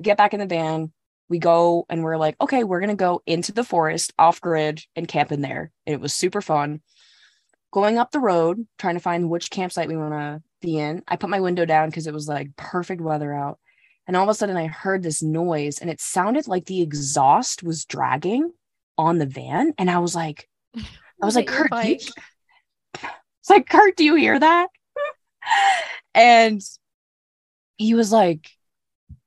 [0.00, 0.92] get back in the van.
[1.32, 5.08] We go and we're like, okay, we're gonna go into the forest off grid and
[5.08, 5.72] camp in there.
[5.86, 6.82] And it was super fun.
[7.72, 11.02] Going up the road, trying to find which campsite we want to be in.
[11.08, 13.58] I put my window down because it was like perfect weather out.
[14.06, 17.62] And all of a sudden I heard this noise and it sounded like the exhaust
[17.62, 18.52] was dragging
[18.98, 19.72] on the van.
[19.78, 21.94] And I was like, I was like, Kurt, you,
[22.94, 24.68] it's like, Kurt, do you hear that?
[26.14, 26.60] and
[27.78, 28.50] he was like,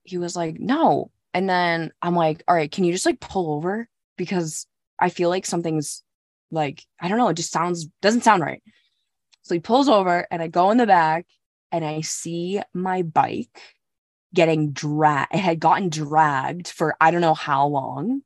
[0.04, 1.10] he was like, no.
[1.36, 3.90] And then I'm like, all right, can you just like pull over?
[4.18, 4.66] Because
[4.98, 6.02] I feel like something's
[6.50, 8.64] like, I don't know, it just sounds, doesn't sound right.
[9.42, 11.26] So he pulls over and I go in the back
[11.74, 13.62] and I see my bike
[14.34, 15.36] getting dragged.
[15.36, 18.22] It had gotten dragged for I don't know how long.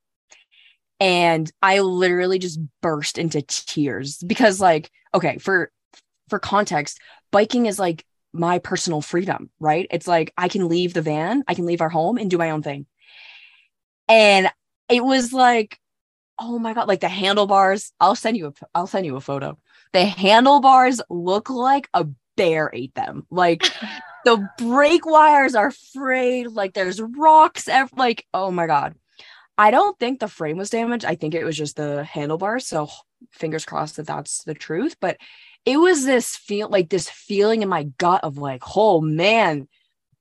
[1.00, 5.72] And I literally just burst into tears because like, okay, for
[6.28, 7.00] for context,
[7.32, 9.88] biking is like my personal freedom, right?
[9.90, 12.52] It's like I can leave the van, I can leave our home and do my
[12.52, 12.86] own thing.
[14.10, 14.50] And
[14.90, 15.80] it was like,
[16.40, 17.94] oh my god, like the handlebars.
[18.00, 19.58] I'll send you a I'll send you a photo.
[19.94, 23.26] The handlebars look like a bear ate them.
[23.30, 23.64] Like
[24.26, 28.96] the brake wires are frayed, like there's rocks ev- like oh my god.
[29.58, 31.04] I don't think the frame was damaged.
[31.04, 32.66] I think it was just the handlebars.
[32.66, 32.90] So
[33.32, 35.18] fingers crossed that that's the truth, but
[35.66, 39.68] it was this feel like this feeling in my gut of like, oh man,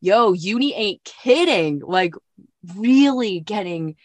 [0.01, 1.81] yo, uni ain't kidding.
[1.81, 2.15] Like
[2.77, 3.97] really getting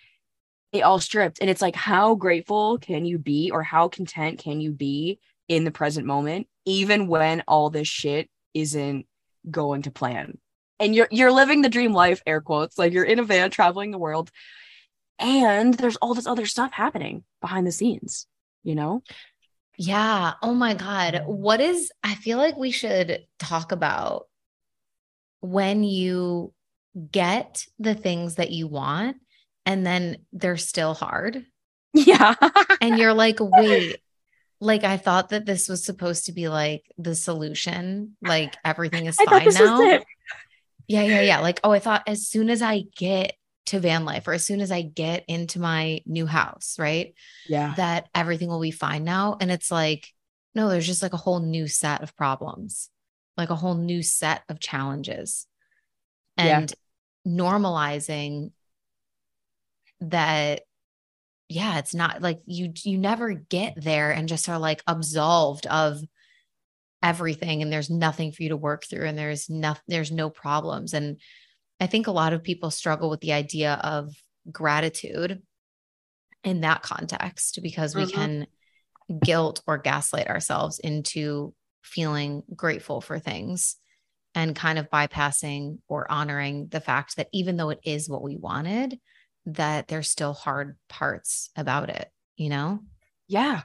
[0.71, 1.39] it all stripped.
[1.39, 5.63] And it's like, how grateful can you be or how content can you be in
[5.63, 9.05] the present moment, even when all this shit isn't
[9.49, 10.37] going to plan?
[10.79, 13.91] And you're you're living the dream life, air quotes, like you're in a van traveling
[13.91, 14.31] the world.
[15.19, 18.27] And there's all this other stuff happening behind the scenes,
[18.63, 19.03] you know?
[19.77, 20.33] Yeah.
[20.41, 21.23] Oh my God.
[21.25, 24.27] What is, I feel like we should talk about
[25.39, 26.53] when you
[27.11, 29.17] get the things that you want
[29.65, 31.45] and then they're still hard.
[31.93, 32.35] Yeah.
[32.81, 33.97] and you're like, wait,
[34.59, 39.17] like I thought that this was supposed to be like the solution, like everything is
[39.17, 39.99] fine now.
[40.87, 41.39] Yeah, yeah, yeah.
[41.39, 43.33] Like, oh, I thought as soon as I get
[43.67, 47.13] to van life or as soon as I get into my new house, right?
[47.47, 47.73] Yeah.
[47.77, 49.37] That everything will be fine now.
[49.39, 50.07] And it's like,
[50.53, 52.89] no, there's just like a whole new set of problems,
[53.37, 55.47] like a whole new set of challenges.
[56.37, 56.73] And.
[57.27, 58.51] Normalizing
[60.01, 60.61] that
[61.49, 65.99] yeah, it's not like you you never get there and just are like absolved of
[67.03, 70.93] everything and there's nothing for you to work through and there's no there's no problems
[70.93, 71.19] and
[71.79, 74.15] I think a lot of people struggle with the idea of
[74.49, 75.41] gratitude
[76.45, 78.15] in that context because we mm-hmm.
[78.15, 78.47] can
[79.23, 83.75] guilt or gaslight ourselves into feeling grateful for things
[84.35, 88.35] and kind of bypassing or honoring the fact that even though it is what we
[88.35, 88.99] wanted
[89.45, 92.79] that there's still hard parts about it you know?
[93.27, 93.61] Yeah.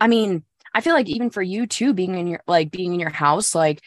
[0.00, 0.44] I mean
[0.74, 3.54] i feel like even for you too being in your like being in your house
[3.54, 3.82] like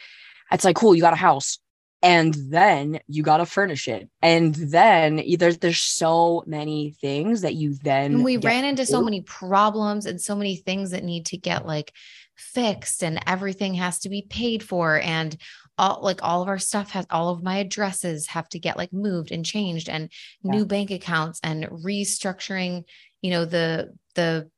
[0.52, 1.58] it's like cool you got a house
[2.02, 7.54] and then you got to furnish it and then there's there's so many things that
[7.54, 11.26] you then and we ran into so many problems and so many things that need
[11.26, 11.92] to get like
[12.36, 15.36] fixed and everything has to be paid for and
[15.76, 18.92] all like all of our stuff has all of my addresses have to get like
[18.92, 20.10] moved and changed and
[20.42, 20.52] yeah.
[20.52, 22.84] new bank accounts and restructuring
[23.22, 24.48] you know the the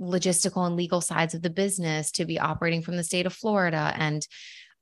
[0.00, 3.92] logistical and legal sides of the business to be operating from the state of Florida.
[3.96, 4.26] And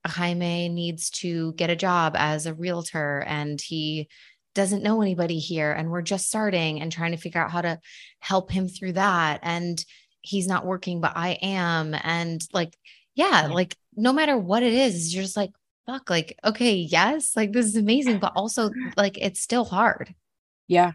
[0.07, 4.09] Jaime needs to get a job as a realtor and he
[4.55, 7.79] doesn't know anybody here and we're just starting and trying to figure out how to
[8.21, 9.41] help him through that.
[9.43, 9.83] And
[10.21, 11.95] he's not working but I am.
[12.03, 12.77] And like
[13.15, 15.53] yeah, like no matter what it is you're just like
[15.87, 20.15] fuck like okay yes like this is amazing but also like it's still hard.
[20.67, 20.93] Yeah.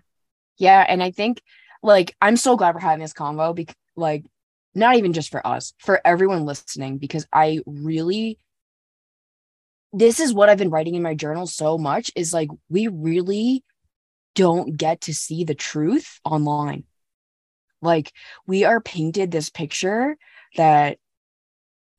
[0.58, 1.42] Yeah and I think
[1.82, 4.26] like I'm so glad we're having this convo because like
[4.76, 8.40] not even just for us for everyone listening because I really
[9.92, 13.64] this is what I've been writing in my journal so much is like we really
[14.36, 16.84] don't get to see the truth online.
[17.82, 18.12] Like
[18.46, 20.18] we are painted this picture
[20.56, 20.98] that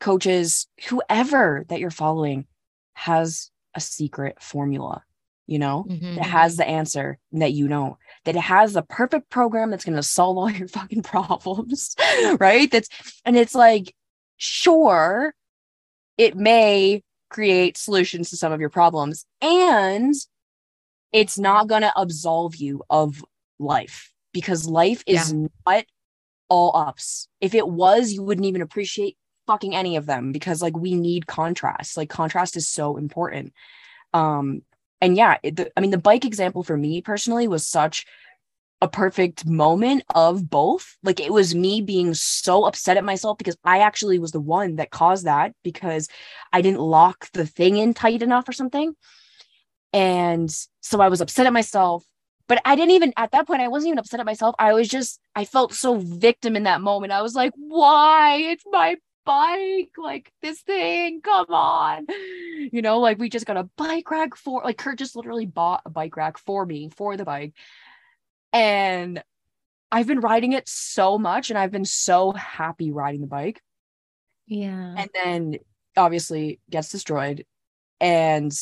[0.01, 2.47] coaches, whoever that you're following,
[2.95, 5.03] has a secret formula,
[5.47, 6.17] you know, mm-hmm.
[6.17, 9.97] that has the answer that you know, that it has the perfect program that's going
[9.97, 11.95] to solve all your fucking problems,
[12.41, 12.71] right?
[12.71, 12.89] That's,
[13.25, 13.95] and it's like,
[14.37, 15.35] sure,
[16.19, 19.25] it may create solutions to some of your problems.
[19.41, 20.15] And
[21.13, 23.25] it's not going to absolve you of
[23.59, 25.47] life because life is yeah.
[25.67, 25.85] not
[26.49, 27.29] all ups.
[27.41, 29.17] If it was, you wouldn't even appreciate
[29.51, 31.97] fucking any of them because like we need contrast.
[31.97, 33.53] Like contrast is so important.
[34.15, 34.63] Um
[35.01, 38.07] and yeah, it, the, I mean, the bike example for me personally was such
[38.81, 40.97] a perfect moment of both.
[41.03, 44.77] Like it was me being so upset at myself because I actually was the one
[44.77, 46.09] that caused that because
[46.53, 48.95] I didn't lock the thing in tight enough or something.
[49.93, 50.49] And
[50.81, 52.05] so I was upset at myself.
[52.47, 54.55] But I didn't even at that point, I wasn't even upset at myself.
[54.59, 57.13] I was just, I felt so victim in that moment.
[57.13, 58.37] I was like, why?
[58.37, 58.97] It's my
[59.31, 62.07] bike, like this thing, come on.
[62.73, 65.83] You know, like we just got a bike rack for like Kurt just literally bought
[65.87, 67.55] a bike rack for me for the bike.
[68.53, 69.23] And
[69.93, 73.63] I've been riding it so much and I've been so happy riding the bike.
[74.49, 74.95] Yeah.
[74.97, 75.59] And then
[75.97, 77.45] obviously gets destroyed
[78.01, 78.53] and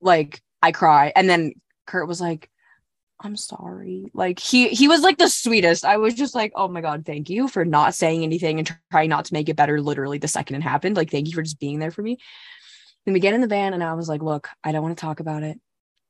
[0.00, 1.12] like I cry.
[1.14, 1.52] And then
[1.86, 2.48] Kurt was like,
[3.24, 4.06] I'm sorry.
[4.12, 5.84] Like he he was like the sweetest.
[5.84, 9.10] I was just like, oh my god, thank you for not saying anything and trying
[9.10, 9.80] not to make it better.
[9.80, 10.96] Literally the second it happened.
[10.96, 12.18] Like thank you for just being there for me.
[13.04, 15.00] Then we get in the van and I was like, look, I don't want to
[15.00, 15.60] talk about it.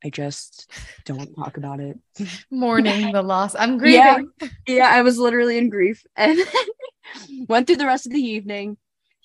[0.04, 0.70] I just
[1.04, 1.98] don't want to talk about it.
[2.50, 3.54] Mourning the loss.
[3.54, 4.30] I'm grieving.
[4.40, 6.38] Yeah, yeah, I was literally in grief and
[7.48, 8.78] went through the rest of the evening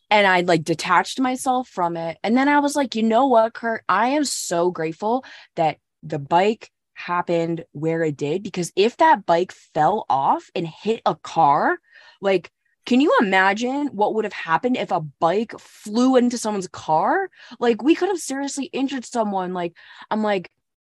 [0.10, 2.18] and I like detached myself from it.
[2.24, 3.84] And then I was like, you know what, Kurt?
[3.88, 9.52] I am so grateful that the bike happened where it did because if that bike
[9.52, 11.80] fell off and hit a car,
[12.22, 12.52] like
[12.86, 17.30] can you imagine what would have happened if a bike flew into someone's car?
[17.60, 19.54] Like we could have seriously injured someone.
[19.54, 19.74] Like
[20.10, 20.50] I'm like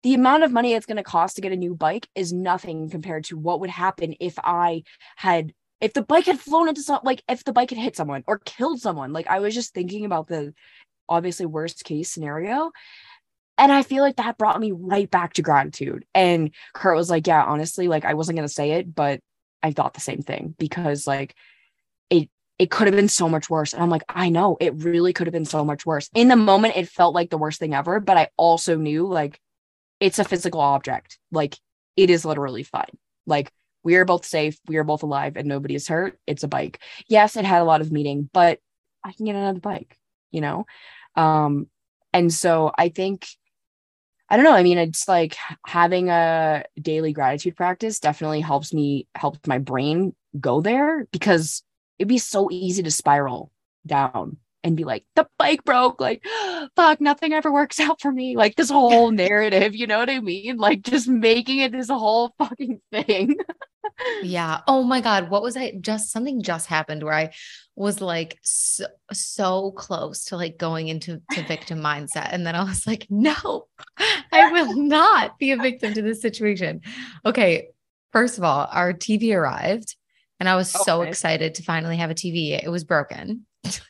[0.03, 2.89] the amount of money it's going to cost to get a new bike is nothing
[2.89, 4.83] compared to what would happen if I
[5.17, 8.23] had if the bike had flown into some like if the bike had hit someone
[8.25, 9.11] or killed someone.
[9.11, 10.53] Like I was just thinking about the
[11.09, 12.71] obviously worst case scenario
[13.61, 16.03] and I feel like that brought me right back to gratitude.
[16.15, 19.21] And Kurt was like, Yeah, honestly, like I wasn't going to say it, but
[19.61, 21.35] I thought the same thing because like
[22.09, 23.73] it, it could have been so much worse.
[23.73, 26.09] And I'm like, I know it really could have been so much worse.
[26.15, 29.39] In the moment, it felt like the worst thing ever, but I also knew like
[29.99, 31.19] it's a physical object.
[31.31, 31.55] Like
[31.95, 32.97] it is literally fine.
[33.27, 33.51] Like
[33.83, 36.17] we are both safe, we are both alive, and nobody is hurt.
[36.25, 36.79] It's a bike.
[37.07, 38.57] Yes, it had a lot of meaning, but
[39.03, 39.99] I can get another bike,
[40.31, 40.65] you know?
[41.15, 41.67] Um,
[42.11, 43.27] and so I think
[44.31, 44.53] I don't know.
[44.53, 45.35] I mean, it's like
[45.67, 51.63] having a daily gratitude practice definitely helps me, helps my brain go there because
[51.99, 53.51] it'd be so easy to spiral
[53.85, 55.99] down and be like, the bike broke.
[55.99, 56.23] Like,
[56.77, 58.37] fuck, nothing ever works out for me.
[58.37, 60.55] Like, this whole narrative, you know what I mean?
[60.55, 63.35] Like, just making it this whole fucking thing.
[64.21, 64.61] yeah.
[64.67, 65.29] Oh my God.
[65.29, 67.31] What was I just something just happened where I
[67.75, 72.29] was like so, so close to like going into to victim mindset.
[72.31, 73.67] And then I was like, no,
[74.31, 76.81] I will not be a victim to this situation.
[77.25, 77.69] Okay.
[78.11, 79.95] First of all, our TV arrived
[80.39, 80.83] and I was okay.
[80.83, 82.61] so excited to finally have a TV.
[82.61, 83.45] It was broken.
[83.65, 83.81] so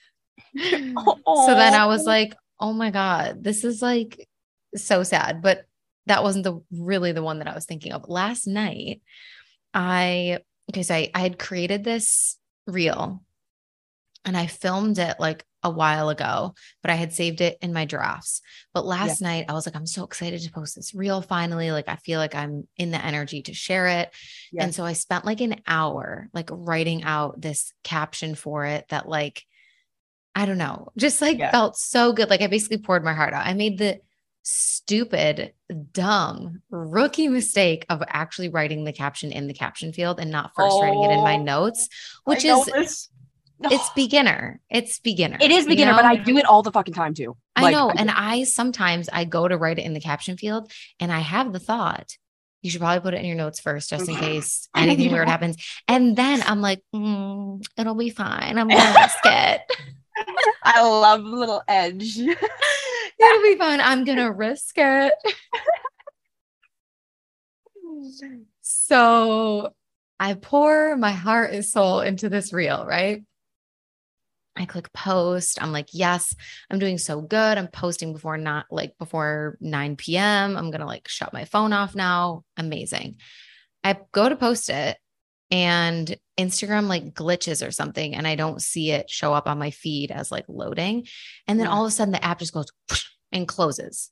[0.53, 4.27] then I was like, oh my God, this is like
[4.75, 5.41] so sad.
[5.41, 5.65] But
[6.07, 8.07] that wasn't the really the one that I was thinking of.
[8.07, 9.01] Last night,
[9.73, 13.23] I okay, so I, I had created this reel
[14.25, 17.85] and I filmed it like a while ago, but I had saved it in my
[17.85, 18.41] drafts.
[18.73, 19.27] But last yeah.
[19.27, 21.71] night I was like, I'm so excited to post this reel finally.
[21.71, 24.13] Like I feel like I'm in the energy to share it.
[24.51, 24.63] Yeah.
[24.63, 29.07] And so I spent like an hour like writing out this caption for it that
[29.07, 29.43] like
[30.33, 31.51] I don't know, just like yeah.
[31.51, 32.29] felt so good.
[32.29, 33.45] Like I basically poured my heart out.
[33.45, 33.99] I made the
[34.43, 35.53] stupid,
[35.91, 40.73] dumb rookie mistake of actually writing the caption in the caption field and not first
[40.73, 41.89] oh, writing it in my oh, notes,
[42.23, 43.09] which is
[43.63, 44.59] it's beginner.
[44.69, 45.37] It's beginner.
[45.39, 46.03] It is beginner, you know?
[46.03, 47.37] but I do it all the fucking time too.
[47.55, 47.89] I know.
[47.89, 51.19] I and I sometimes I go to write it in the caption field and I
[51.19, 52.17] have the thought,
[52.61, 55.57] you should probably put it in your notes first, just in case anything weird happens.
[55.87, 58.57] And then I'm like, mm, it'll be fine.
[58.57, 59.61] I'm gonna risk it.
[60.63, 62.19] I love little edge.
[63.21, 63.79] It'll be fun.
[63.81, 65.13] I'm gonna risk it.
[68.61, 69.73] so
[70.19, 73.23] I pour my heart and soul into this reel, right?
[74.55, 75.61] I click post.
[75.61, 76.35] I'm like, yes,
[76.69, 77.57] I'm doing so good.
[77.57, 80.57] I'm posting before not like before 9 p.m.
[80.57, 82.43] I'm gonna like shut my phone off now.
[82.57, 83.17] Amazing.
[83.83, 84.97] I go to post it
[85.51, 89.69] and Instagram like glitches or something, and I don't see it show up on my
[89.71, 91.05] feed as like loading.
[91.47, 91.73] And then yeah.
[91.73, 92.67] all of a sudden the app just goes
[93.31, 94.09] and closes.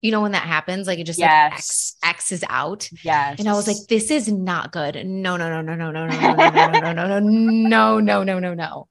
[0.00, 1.50] You know when that happens, like it just yes.
[1.50, 2.88] like X, X's out.
[3.04, 3.38] Yes.
[3.38, 5.06] And I was like, this is not good.
[5.06, 8.00] No, no, no, no, no, no, no, no, no, no, no, no, no, no, no,
[8.00, 8.88] no, no, no, no, no.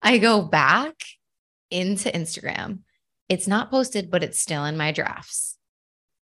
[0.00, 0.94] I go back
[1.70, 2.80] into Instagram.
[3.28, 5.55] It's not posted, but it's still in my drafts.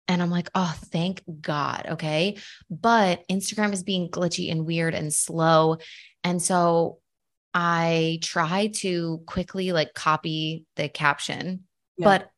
[0.08, 1.86] And I'm like, oh, thank God.
[1.92, 2.38] Okay.
[2.70, 5.78] But Instagram is being glitchy and weird and slow.
[6.24, 7.00] And so
[7.54, 11.64] I try to quickly like copy the caption,
[11.98, 12.06] yeah.
[12.06, 12.32] but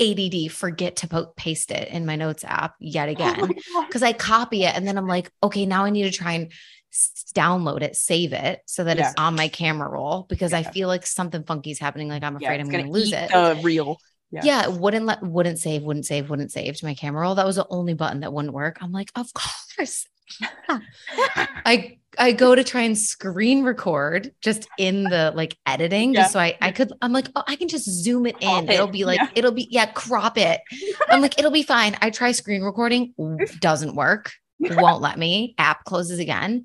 [0.00, 3.54] ADD forget to po- paste it in my notes app yet Oh again
[3.86, 6.52] because I copy it and then I'm like, okay, now I need to try and
[6.92, 9.06] s- download it, save it so that Yeah.
[9.10, 12.08] it's on my camera roll because I feel like something funky is happening.
[12.08, 13.30] Like I'm afraid I'm going to lose it.
[13.62, 13.98] Reel.
[14.34, 14.40] Yeah.
[14.44, 14.62] yeah.
[14.64, 17.34] it wouldn't let, wouldn't save, wouldn't save, wouldn't save to my camera roll.
[17.34, 18.78] That was the only button that wouldn't work.
[18.80, 20.06] I'm like, of course.
[21.66, 26.22] I I go to try and screen record just in the like editing, Yeah.
[26.22, 26.92] just so I I could.
[27.02, 28.70] I'm like, oh, I can just zoom it Crop in.
[28.70, 28.74] it.
[28.74, 29.28] It'll be like Yeah.
[29.34, 30.60] it'll be yeah, crop it.
[31.08, 31.96] I'm like, it'll be fine.
[32.00, 33.14] I try screen recording,
[33.60, 34.32] doesn't work.
[34.60, 35.54] Won't let me.
[35.58, 36.64] App closes again.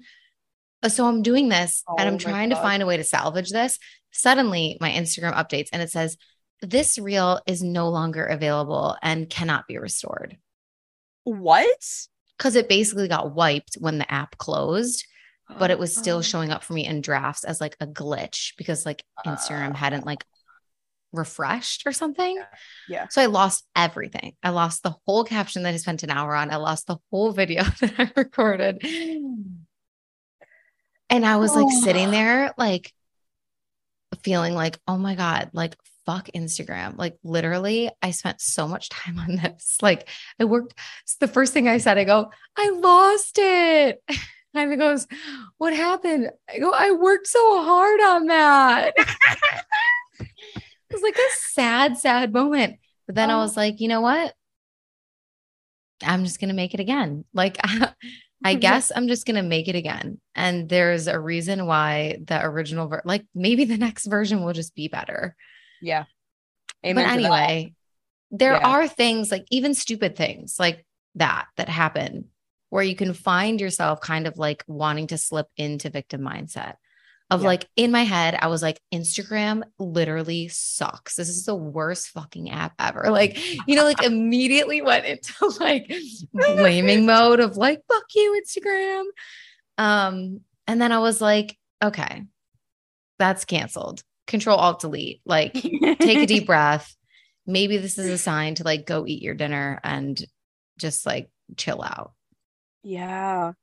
[0.81, 3.03] Uh, So I'm doing this and Oh I'm my trying to find a way to
[3.03, 3.77] salvage this.
[4.11, 6.17] Suddenly, my Instagram updates and it says
[6.61, 10.37] this reel is no longer available and cannot be restored
[11.23, 11.67] what?
[12.37, 15.05] because it basically got wiped when the app closed
[15.57, 16.01] but it was Oh.
[16.01, 19.77] still showing up for me in drafts as like a glitch because like Instagram ah.
[19.77, 20.23] hadn't like
[21.11, 22.39] refreshed or something.
[22.87, 23.07] Yeah.
[23.09, 24.35] So I lost everything.
[24.43, 26.51] I lost the whole caption that I spent an hour on.
[26.51, 28.85] I lost the whole video that I recorded.
[31.09, 31.81] And I was like Oh.
[31.83, 32.93] sitting there, like
[34.23, 35.75] feeling like, oh my God, like
[36.09, 36.97] fuck Instagram.
[36.97, 39.77] Like literally, I spent so much time on this.
[39.81, 40.73] Like I worked.
[41.19, 44.03] the first thing I said, I go, I lost it.
[44.55, 45.05] And it goes,
[45.59, 46.31] What happened?
[46.51, 48.93] I go, I worked so hard on that.
[48.97, 50.27] it
[50.91, 52.77] was like a sad, sad moment.
[53.05, 53.41] But then I Oh.
[53.41, 54.33] was like, you know what?
[56.03, 57.25] I'm just gonna make it again.
[57.31, 57.57] Like
[58.43, 60.19] I, guess I'm just gonna make it again.
[60.33, 64.73] And there's a reason why the original ver- like maybe the next version will just
[64.73, 65.35] be better.
[65.81, 66.05] Yeah.
[66.83, 67.13] but Amen that.
[67.19, 67.73] anyway,
[68.31, 68.67] there Yeah.
[68.67, 72.29] are things like even stupid things like that that happen
[72.69, 76.75] where you can find yourself kind of like wanting to slip into victim mindset
[77.31, 77.47] of Yeah.
[77.47, 81.15] like in my head, I was like, Instagram literally sucks.
[81.15, 83.05] This is the worst fucking app ever.
[83.11, 85.91] Like, you know, like immediately went into like
[86.33, 89.03] blaming mode of like, fuck you, Instagram.
[89.77, 92.23] Um, and then I was like, okay,
[93.17, 94.03] that's canceled.
[94.29, 95.21] Control Alt Delete.
[95.25, 96.95] Like, take a deep breath.
[97.45, 100.23] Maybe this is a sign to like go eat your dinner and
[100.77, 102.13] just like chill out.
[102.83, 103.53] Yeah.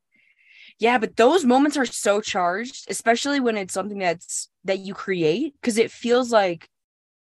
[0.78, 5.54] Yeah, but those moments are so charged, especially when it's something that's that you create
[5.60, 6.68] because it feels like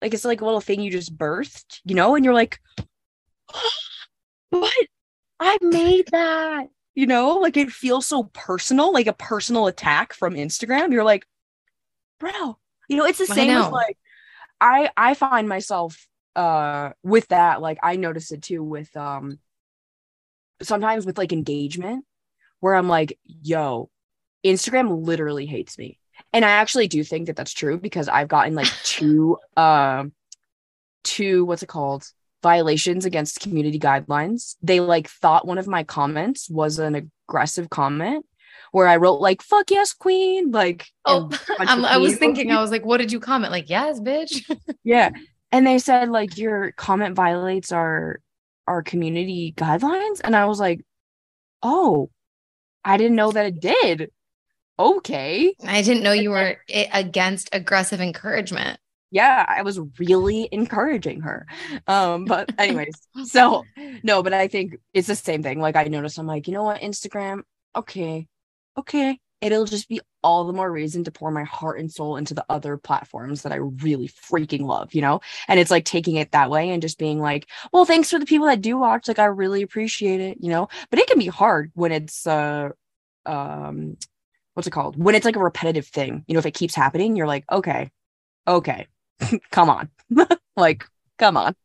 [0.02, 2.60] like it's like a little thing you just birthed, you know, and you're like,
[4.50, 4.88] what?
[5.40, 6.68] I made that.
[6.94, 10.92] You know, like it feels so personal, like a personal attack from Instagram.
[10.92, 11.26] You're like,
[12.20, 12.58] bro,
[12.92, 13.98] you know, it's the same with like
[14.60, 19.40] I I find myself uh with that, like I notice it too with um
[20.62, 22.04] sometimes with like engagement
[22.60, 23.90] where I'm like, yo,
[24.46, 26.00] Instagram literally hates me.
[26.34, 30.12] And I actually do think that that's true because I've gotten like two, um,
[31.06, 32.06] two, what's it called?
[32.44, 34.58] Violations against community guidelines.
[34.62, 38.26] They like thought one of my comments was an aggressive comment
[38.72, 40.52] where I wrote like, fuck yes, queen.
[40.52, 42.52] Like, Oh, and a bunch I'm, I was thinking.
[42.52, 43.52] I was like, what did you comment?
[43.52, 44.44] Like, yes, bitch.
[44.84, 45.12] Yeah.
[45.52, 48.20] And they said like your comment violates our
[48.68, 50.22] our community guidelines.
[50.24, 50.82] And I was like,
[51.62, 52.10] oh,
[52.84, 54.12] I didn't know that it did.
[54.80, 55.54] Okay.
[55.68, 56.58] I didn't know you were
[56.92, 58.80] against aggressive encouragement.
[59.12, 61.46] Yeah, I was really encouraging her.
[61.86, 62.96] Um, but anyways,
[63.26, 63.66] so
[64.04, 65.60] no, but I think it's the same thing.
[65.60, 67.42] Like I noticed, I'm like, you know what, Instagram,
[67.76, 68.28] okay,
[68.78, 69.20] okay.
[69.42, 72.46] It'll just be all the more reason to pour my heart and soul into the
[72.48, 75.22] other platforms that I really freaking love, you know?
[75.48, 78.26] And it's like taking it that way and just being like, well, thanks for the
[78.28, 79.08] people that do watch.
[79.08, 80.70] Like I really appreciate it, you know?
[80.92, 82.70] But it can be hard when it's uh
[83.26, 83.98] um
[84.54, 85.02] what's it called?
[85.02, 86.24] When it's like a repetitive thing.
[86.28, 87.90] You know, if it keeps happening, you're like, okay,
[88.48, 88.88] okay,
[89.52, 89.90] come on.
[90.56, 90.86] like,
[91.18, 91.56] come on.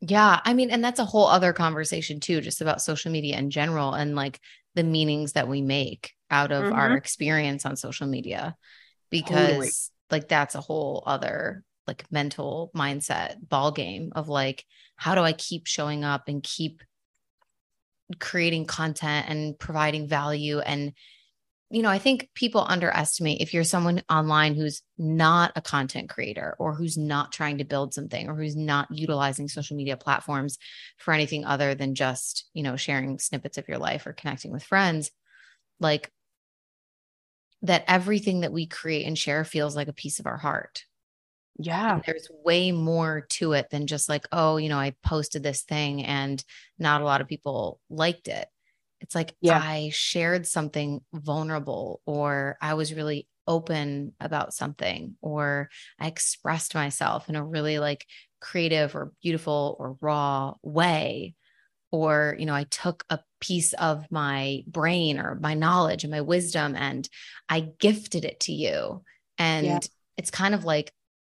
[0.00, 0.40] Yeah.
[0.44, 3.94] I mean, and that's a whole other conversation too, just about social media in general
[3.94, 4.40] and like
[4.74, 6.96] the meanings that we make out of our Mhm.
[6.96, 8.56] experience on social media.
[9.10, 9.70] Because Totally.
[10.10, 14.64] like that's a whole other like mental mindset ball game of like,
[14.96, 16.82] how do I keep showing up and keep
[18.18, 20.92] creating content and providing value and
[21.70, 26.54] you know, I think people underestimate if you're someone online who's not a content creator
[26.58, 30.58] or who's not trying to build something or who's not utilizing social media platforms
[30.98, 34.62] for anything other than just, you know, sharing snippets of your life or connecting with
[34.62, 35.10] friends,
[35.80, 36.12] like
[37.62, 40.84] that everything that we create and share feels like a piece of our heart.
[41.58, 42.00] Yeah.
[42.00, 45.62] And there's way more to it than just like, oh, you know, I posted this
[45.62, 46.42] thing and
[46.78, 48.48] not a lot of people liked it.
[49.00, 49.62] It's like Yeah.
[49.62, 57.28] I shared something vulnerable or I was really open about something or I expressed myself
[57.28, 58.06] in a really like
[58.40, 61.34] creative or beautiful or raw way
[61.92, 66.20] or you know I took a piece of my brain or my knowledge and my
[66.20, 67.08] wisdom and
[67.48, 69.02] I gifted it to you
[69.36, 69.78] and yeah.
[70.16, 70.92] it's kind of like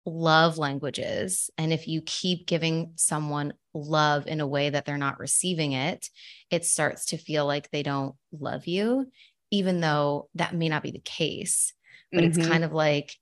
[0.05, 5.17] love languages and if you keep giving someone love in a way that they're not
[5.19, 6.09] receiving it
[6.51, 9.07] it starts to feel like they don't love you
[9.49, 11.73] even though that may not be the case
[12.11, 12.37] but mm-hmm.
[12.37, 13.15] it's kind of like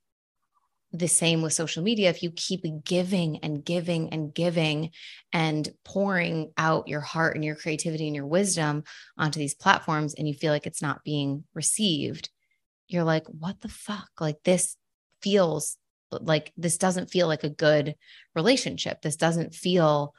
[0.94, 2.10] the same with social media.
[2.10, 4.92] If you keep giving and giving and giving
[5.32, 8.84] and pouring out your heart and your creativity and your wisdom
[9.18, 12.30] onto these platforms and you feel like it's not being received,
[12.88, 14.10] you're like, what the fuck?
[14.20, 14.76] Like this
[15.22, 15.78] feels
[16.12, 17.96] like this doesn't feel like a good
[18.36, 19.02] relationship.
[19.02, 20.14] This doesn't feel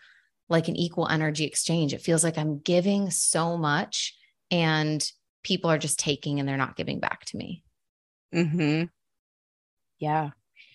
[0.48, 1.92] like an equal energy exchange.
[1.92, 4.14] It feels like I'm giving so much
[4.50, 5.04] and
[5.42, 7.62] people are just taking and they're not giving back to me.
[8.32, 8.88] Mhm.
[9.98, 10.32] Yeah.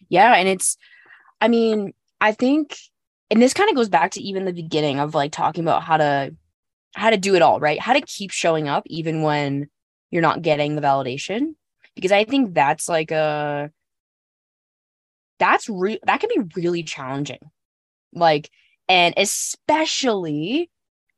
[0.09, 0.77] Yeah, and it's
[1.41, 2.77] I mean, I think
[3.29, 5.97] and this kind of goes back to even the beginning of like talking about how
[5.97, 6.35] to
[6.95, 7.79] how to do it all, right?
[7.79, 9.67] How to keep showing up even when
[10.09, 11.55] you're not getting the validation
[11.95, 13.71] because I think that's like a
[15.39, 17.39] that's re- that can be really challenging.
[18.13, 18.49] Like
[18.87, 20.69] and especially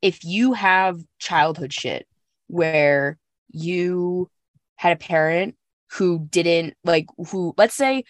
[0.01, 2.07] if you have childhood shit
[2.47, 3.17] where
[3.51, 4.29] you
[4.75, 5.55] had a parent
[5.91, 8.03] who didn't like who let's say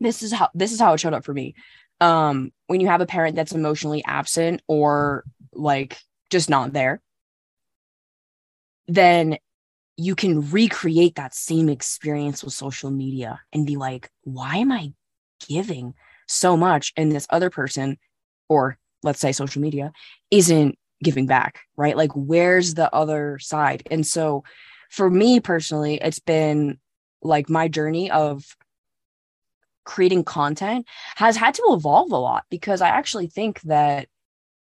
[0.00, 1.54] this is how this is how it showed up for me.
[2.00, 5.98] Um when you have a parent that's emotionally absent or like
[6.30, 7.00] just not there
[8.88, 9.36] then
[9.96, 14.92] you can recreate that same experience with social media and be like why am i
[15.48, 15.94] giving
[16.30, 16.92] so much?
[16.96, 17.98] And this other person
[18.48, 19.92] or let's say social media
[20.30, 21.96] isn't giving back right?
[21.96, 23.86] Like where's the other side?
[23.90, 24.44] And so
[24.90, 26.78] for me personally, it's been
[27.22, 28.44] like my journey of
[29.90, 30.86] creating content
[31.16, 34.06] has had to evolve a lot because I actually think that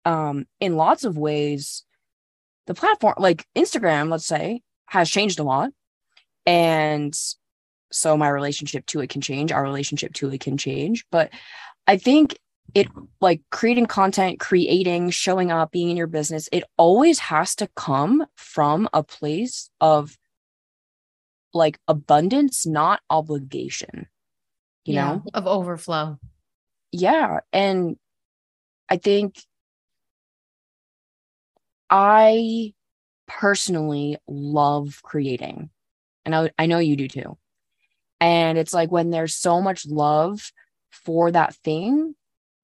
[0.06, 1.84] um, in lots of ways,
[2.66, 5.70] the platform, like Instagram, let's say, has changed a lot.
[6.46, 7.14] And
[7.92, 11.04] so my relationship to it can change, our relationship to it can change.
[11.10, 11.28] But
[11.86, 12.38] I think
[12.74, 12.88] it
[13.20, 18.24] like creating content, creating, showing up, being in your business, it always has to come
[18.34, 20.16] from a place of
[21.52, 24.06] like abundance, not obligation,
[24.88, 26.18] you yeah, know, of overflow.
[26.92, 27.40] Yeah.
[27.52, 27.96] And
[28.88, 29.36] I think
[31.90, 32.72] I
[33.26, 35.68] personally love creating,
[36.24, 37.36] and I, I know you do too.
[38.20, 40.52] And it's like when there's so much love
[40.90, 42.14] for that thing,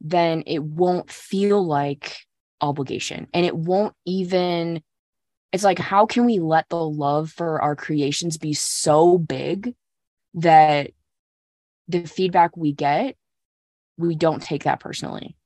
[0.01, 2.17] then it won't feel like
[2.61, 4.83] obligation and it won't even
[5.53, 9.75] it's like how can we let the love for our creations be so big
[10.33, 10.91] that
[11.89, 13.17] the feedback we get
[13.97, 15.37] we don't take that personally.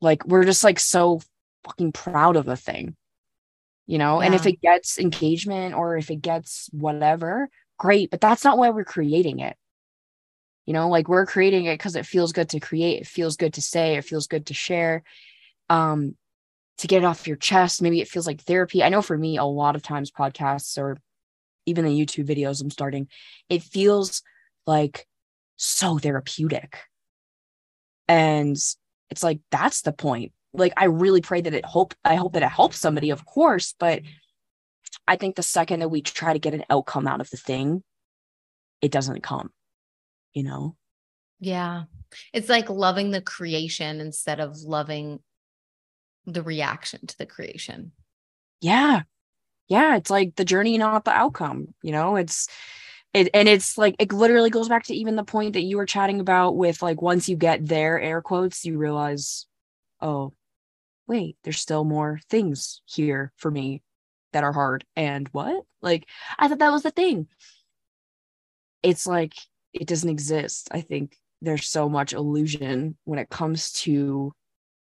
[0.00, 1.20] Like we're just like so
[1.64, 2.96] fucking proud of a thing
[3.86, 4.20] you know?
[4.20, 4.26] Yeah.
[4.26, 7.48] and if it gets engagement or if it gets whatever
[7.78, 9.56] great but that's not why we're creating it.
[10.66, 13.54] You know like we're creating it because it feels good to create it feels good
[13.54, 15.02] to say it feels good to share
[15.68, 16.16] um
[16.78, 17.82] to get it off your chest.
[17.82, 18.82] Maybe it feels like therapy.
[18.82, 20.98] I know for me a lot of times podcasts or
[21.66, 23.06] even the youtube videos i'm starting
[23.48, 24.22] it feels
[24.66, 25.06] like
[25.64, 26.78] so therapeutic
[28.08, 28.56] and
[29.10, 32.42] it's like that's the point like i really pray that it hope i hope that
[32.42, 34.02] it helps somebody of course but
[35.06, 37.82] i think the second that we try to get an outcome out of the thing
[38.80, 39.50] it doesn't come
[40.32, 40.76] you know?
[41.40, 41.84] Yeah.
[42.32, 45.20] It's like loving the creation instead of loving
[46.26, 47.92] the reaction to the creation.
[48.60, 49.02] Yeah.
[49.68, 49.96] Yeah.
[49.96, 51.74] It's like the journey, not the outcome.
[51.82, 52.48] You know, it's,
[53.14, 55.86] it, and it's like it literally goes back to even the point that you were
[55.86, 59.46] chatting about with like once you get there air quotes you realize
[60.00, 60.32] oh
[61.06, 63.82] wait there's still more things here for me
[64.32, 64.84] that are hard.
[64.96, 65.64] And what?
[65.80, 66.08] Like
[66.38, 67.28] i thought that was the thing.
[68.82, 69.34] It's like
[69.72, 70.68] it doesn't exist.
[70.70, 74.32] I think there's so much illusion when it comes to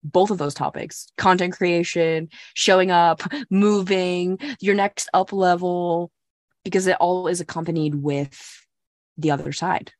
[0.03, 6.11] both of those topics content creation, showing up, moving, your next up level,
[6.65, 8.65] because it all is accompanied with
[9.17, 9.93] the other side.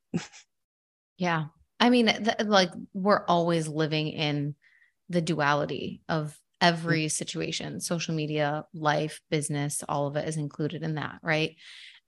[1.18, 1.46] yeah.
[1.80, 4.56] I mean, th- like we're always living in
[5.08, 10.96] the duality of every situation social media, life, business, all of it is included in
[10.96, 11.20] that.
[11.22, 11.56] Right.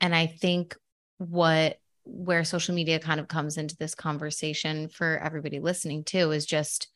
[0.02, 0.76] And I think
[1.18, 6.46] what where social media kind of comes into this conversation for everybody listening too is
[6.46, 6.88] just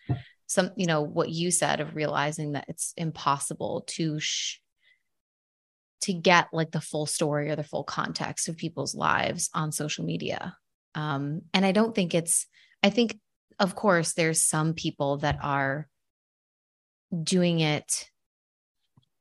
[0.47, 4.59] some you know what you said of realizing that it's impossible to sh-
[6.01, 10.03] to get like the full story or the full context of people's lives on social
[10.03, 10.55] media.
[10.95, 12.47] Um, and I don't think it's,
[12.83, 13.17] I think,
[13.59, 15.87] of course, there's some people that are
[17.23, 18.09] doing it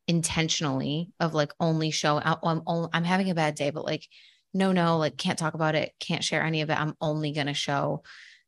[0.09, 2.41] intentionally of like only show out.
[2.43, 4.07] I'm, only, I'm having a bad day, but like,
[4.53, 6.81] no, no, like can't talk about it, can't share any of it.
[6.81, 8.03] I'm only going to show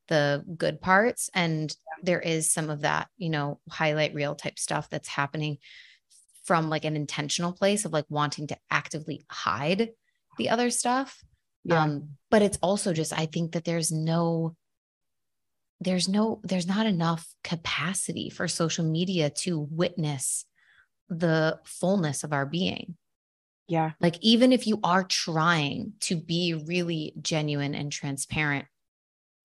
[0.09, 1.30] the good parts.
[1.35, 5.59] And there is some of that, you know, highlight reel type stuff that's happening
[6.45, 9.90] from like an intentional place of like wanting to actively hide
[10.38, 11.22] the other stuff.
[11.64, 11.82] Yeah.
[11.82, 14.57] Um, but it's also just, I think that there's no,
[15.80, 20.45] there's no, there's not enough capacity for social media to witness
[21.09, 22.97] the fullness of our being.
[23.68, 23.93] Yeah.
[24.01, 28.66] Like, even if you are trying to be really genuine and transparent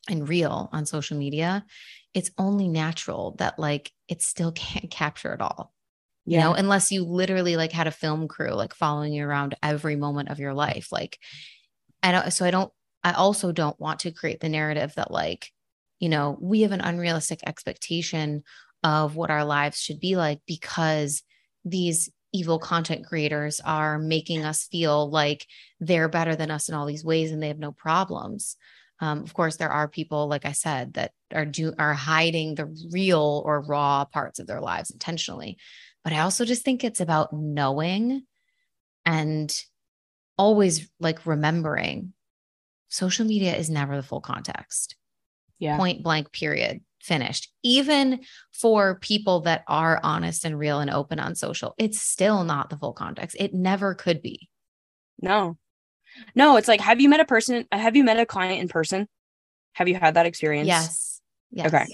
[0.09, 1.65] and real on social media,
[2.13, 5.71] it's only natural that like it still can't capture it all
[6.27, 9.95] you know unless you literally like had a film crew like following you around every
[9.95, 11.17] moment of your life like
[12.03, 12.71] i don't so i don't
[13.03, 15.51] i also don't want to create the narrative that like
[15.99, 18.43] you know we have an unrealistic expectation
[18.83, 21.23] of what our lives should be like because
[21.65, 25.45] these evil content creators are making us feel like
[25.79, 28.57] they're better than us in all these ways and they have no problems.
[28.99, 32.65] Um, of course there are people like i said that are do are hiding the
[32.91, 35.59] real or raw parts of their lives intentionally
[36.03, 38.23] but I also just think it's about knowing
[39.05, 39.53] and
[40.37, 42.13] always like remembering
[42.89, 44.95] social media is never the full context.
[45.59, 45.77] Yeah.
[45.77, 47.51] Point blank, period, finished.
[47.63, 48.21] Even
[48.53, 52.77] for people that are honest and real and open on social, it's still not the
[52.77, 53.35] full context.
[53.39, 54.49] It never could be.
[55.21, 55.57] No.
[56.35, 57.65] No, it's like, have you met a person?
[57.71, 59.07] Have you met a client in person?
[59.73, 60.67] Have you had that experience?
[60.67, 61.21] Yes.
[61.51, 61.67] Yes.
[61.67, 61.85] Okay.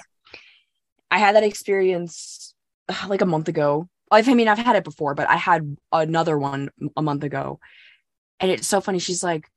[1.09, 2.53] I had that experience
[3.07, 6.69] like a month ago I mean, I've had it before, but I had another one
[6.95, 7.59] a month ago.
[8.39, 8.99] And it's so funny.
[8.99, 9.49] She's like,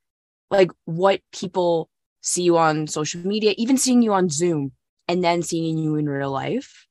[0.50, 1.88] like what people
[2.20, 4.72] see you on social media, even seeing you on Zoom
[5.08, 6.86] and then seeing you in real life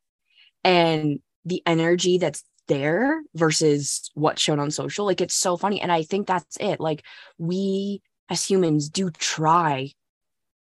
[0.63, 5.05] and the energy that's there versus what's shown on social.
[5.05, 5.81] Like it's so funny.
[5.81, 6.79] And I think that's it.
[6.79, 7.03] Like
[7.37, 9.91] we as humans do try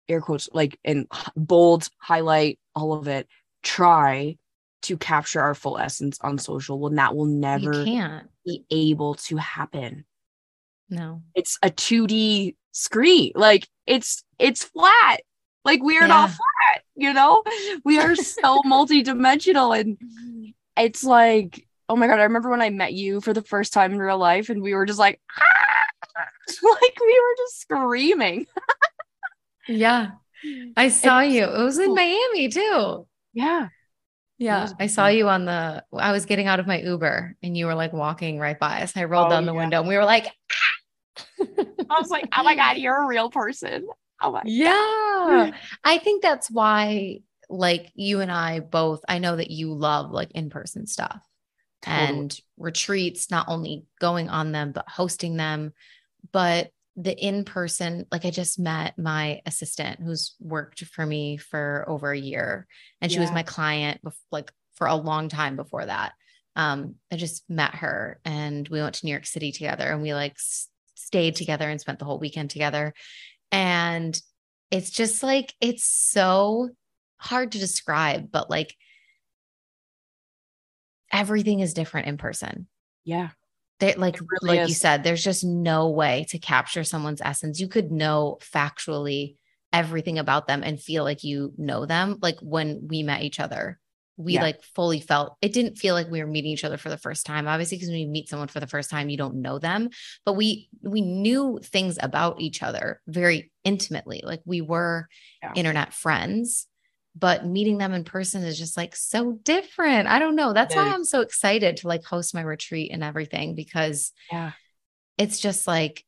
[0.09, 3.26] air quotes like in bold highlight all of it
[3.62, 4.36] try
[4.83, 10.05] to capture our full essence on social when that will never be able to happen.
[10.91, 11.22] No.
[11.35, 13.33] It's a 2D screen.
[13.35, 15.20] Like it's it's flat.
[15.64, 16.07] Like we are yeah.
[16.07, 17.43] not flat, you know?
[17.85, 19.99] We are so multi-dimensional and
[20.76, 23.93] it's like, oh my god, I remember when I met you for the first time
[23.93, 26.22] in real life and we were just like ah!
[26.62, 28.47] like we were just screaming.
[29.66, 30.11] yeah.
[30.76, 31.45] I saw you.
[31.45, 33.07] It was in Miami too.
[33.33, 33.68] Yeah.
[34.39, 35.84] Yeah, I saw you on the.
[35.93, 38.97] I was getting out of my Uber, and you were like walking right by us.
[38.97, 39.59] I rolled oh, down the yeah.
[39.59, 40.28] window, and we were like,
[41.41, 43.86] I was like, "Oh my god, you're a real person!"
[44.22, 45.51] Oh my, yeah.
[45.84, 49.01] I think that's why, like you and I both.
[49.09, 51.20] I know that you love like in person stuff
[51.82, 52.18] totally.
[52.18, 55.72] and retreats, not only going on them but hosting them.
[56.32, 56.70] But
[57.01, 62.11] the in person, like I just met my assistant who's worked for me for over
[62.11, 62.66] a year,
[63.01, 63.22] and she yeah.
[63.22, 64.01] was my client
[64.32, 66.12] like for a long time before that.
[66.57, 70.12] Um, I just met her and we went to New York City together and we
[70.12, 72.94] like s- stayed together and spent the whole weekend together.
[73.53, 74.20] And
[74.72, 76.70] it's just like, it's so
[77.18, 78.74] hard to describe, but like
[81.12, 82.66] everything is different in person.
[83.05, 83.30] Yeah.
[83.81, 84.68] They, like really like is.
[84.70, 87.61] you said, there's just no way to capture someone's essence.
[87.61, 89.37] You could know factually
[89.72, 92.18] everything about them and feel like you know them.
[92.20, 93.79] Like when we met each other,
[94.18, 94.43] we yeah.
[94.43, 97.24] like fully felt it didn't feel like we were meeting each other for the first
[97.24, 99.89] time obviously because when you meet someone for the first time you don't know them
[100.26, 105.09] but we we knew things about each other very intimately like we were
[105.43, 105.53] yeah.
[105.55, 106.66] internet friends
[107.19, 110.09] but meeting them in person is just like so different.
[110.09, 110.53] I don't know.
[110.53, 114.53] That's why I'm so excited to like host my retreat and everything because yeah.
[115.19, 116.05] It's just like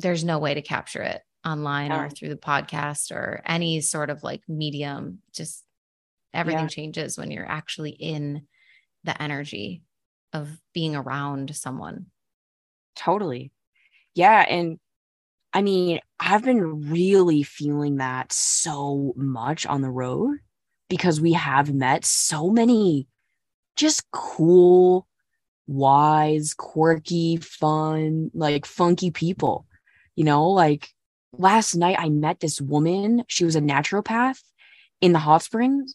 [0.00, 2.04] there's no way to capture it online yeah.
[2.04, 5.20] or through the podcast or any sort of like medium.
[5.32, 5.64] Just
[6.34, 6.68] everything yeah.
[6.68, 8.46] changes when you're actually in
[9.04, 9.82] the energy
[10.32, 12.06] of being around someone.
[12.96, 13.52] Totally.
[14.14, 14.78] Yeah, and
[15.54, 20.38] I mean, I've been really feeling that so much on the road
[20.88, 23.06] because we have met so many
[23.76, 25.06] just cool,
[25.68, 29.64] wise, quirky, fun, like funky people.
[30.16, 30.88] You know, like
[31.32, 33.22] last night I met this woman.
[33.28, 34.42] She was a naturopath
[35.00, 35.94] in the hot springs.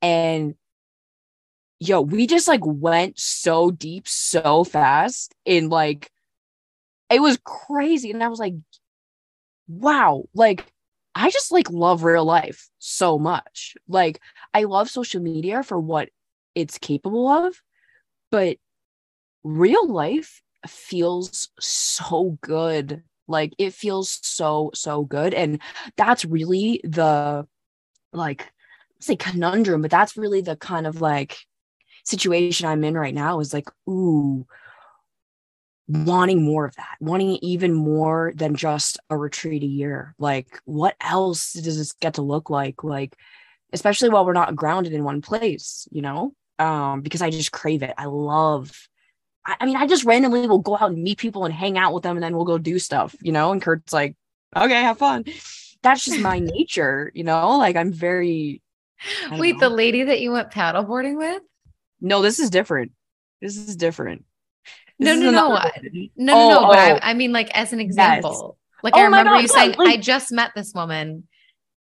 [0.00, 0.54] And
[1.78, 6.10] yo, we just like went so deep so fast in like
[7.10, 8.10] it was crazy.
[8.10, 8.54] And I was like,
[9.68, 10.66] wow, like
[11.14, 13.74] I just like love real life so much.
[13.88, 14.20] Like
[14.52, 16.08] I love social media for what
[16.54, 17.60] it's capable of,
[18.30, 18.58] but
[19.42, 23.02] real life feels so good.
[23.28, 25.60] Like it feels so so good and
[25.96, 27.46] that's really the
[28.12, 28.52] like
[29.00, 31.38] say conundrum, but that's really the kind of like
[32.04, 34.46] situation I'm in right now is like ooh
[35.86, 40.14] wanting more of that, wanting even more than just a retreat a year.
[40.18, 42.82] Like, what else does this get to look like?
[42.82, 43.16] Like,
[43.72, 46.32] especially while we're not grounded in one place, you know?
[46.58, 47.94] Um, because I just crave it.
[47.98, 48.88] I love,
[49.44, 51.92] I, I mean, I just randomly will go out and meet people and hang out
[51.92, 53.52] with them and then we'll go do stuff, you know?
[53.52, 54.16] And Kurt's like,
[54.56, 55.24] okay, have fun.
[55.82, 57.58] That's just my nature, you know?
[57.58, 58.62] Like, I'm very.
[59.32, 59.68] Wait, know.
[59.68, 61.42] the lady that you went paddleboarding with?
[62.00, 62.92] No, this is different.
[63.42, 64.24] This is different
[64.98, 65.50] no, no, no, no,
[66.16, 66.68] no, oh, no.
[66.68, 66.98] But I, oh.
[67.02, 68.82] I, mean, like as an example, yes.
[68.82, 71.26] like oh I remember God, you saying, like, I just met this woman,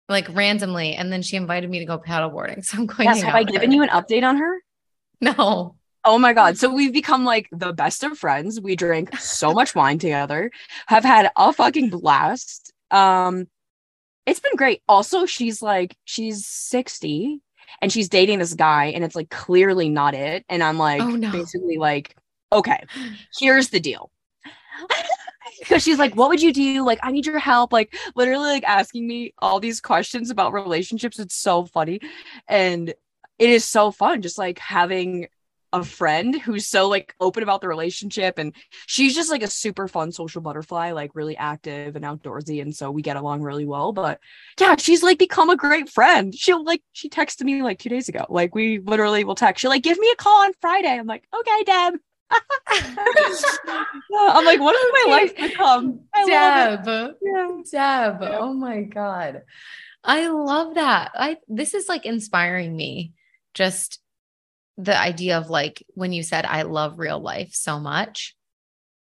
[0.10, 2.66] like randomly, and then she invited me to go paddleboarding.
[2.66, 3.08] So I'm going.
[3.10, 3.76] Yes, have I given her.
[3.76, 4.60] you an update on her?
[5.22, 5.76] No.
[6.06, 6.58] Oh my God.
[6.58, 8.60] So we've become like the best of friends.
[8.60, 10.52] We drink so much wine together,
[10.88, 12.74] have had a fucking blast.
[12.92, 13.48] Um,
[14.26, 14.82] it's been great.
[14.88, 17.42] Also, she's like, she's 60
[17.82, 20.46] and she's dating this guy, and it's like clearly not it.
[20.50, 21.32] And I'm like, oh, no.
[21.32, 22.16] basically like,
[22.54, 22.84] okay,
[23.38, 24.12] here's the deal.
[25.60, 26.86] because she's like, what would you do?
[26.86, 27.74] Like, I need your help.
[27.74, 31.20] Like, literally, like asking me all these questions about relationships.
[31.20, 32.00] It's so funny.
[32.48, 32.94] And
[33.40, 35.28] it is so fun just like having
[35.74, 39.88] a friend who's so like open about the relationship and she's just like a super
[39.88, 43.92] fun social butterfly like really active and outdoorsy and so we get along really well
[43.92, 44.20] but
[44.60, 48.08] yeah she's like become a great friend she'll like she texted me like two days
[48.08, 51.08] ago like we literally will text she'll like give me a call on friday i'm
[51.08, 51.96] like okay deb
[54.16, 56.02] I'm like, what has my life become?
[56.14, 57.16] I Deb.
[57.22, 57.48] Yeah.
[57.72, 58.22] Deb.
[58.22, 58.38] Yeah.
[58.40, 59.44] Oh my God.
[60.04, 61.12] I love that.
[61.16, 63.14] I this is like inspiring me.
[63.54, 64.00] Just
[64.78, 68.36] the idea of like when you said I love real life so much.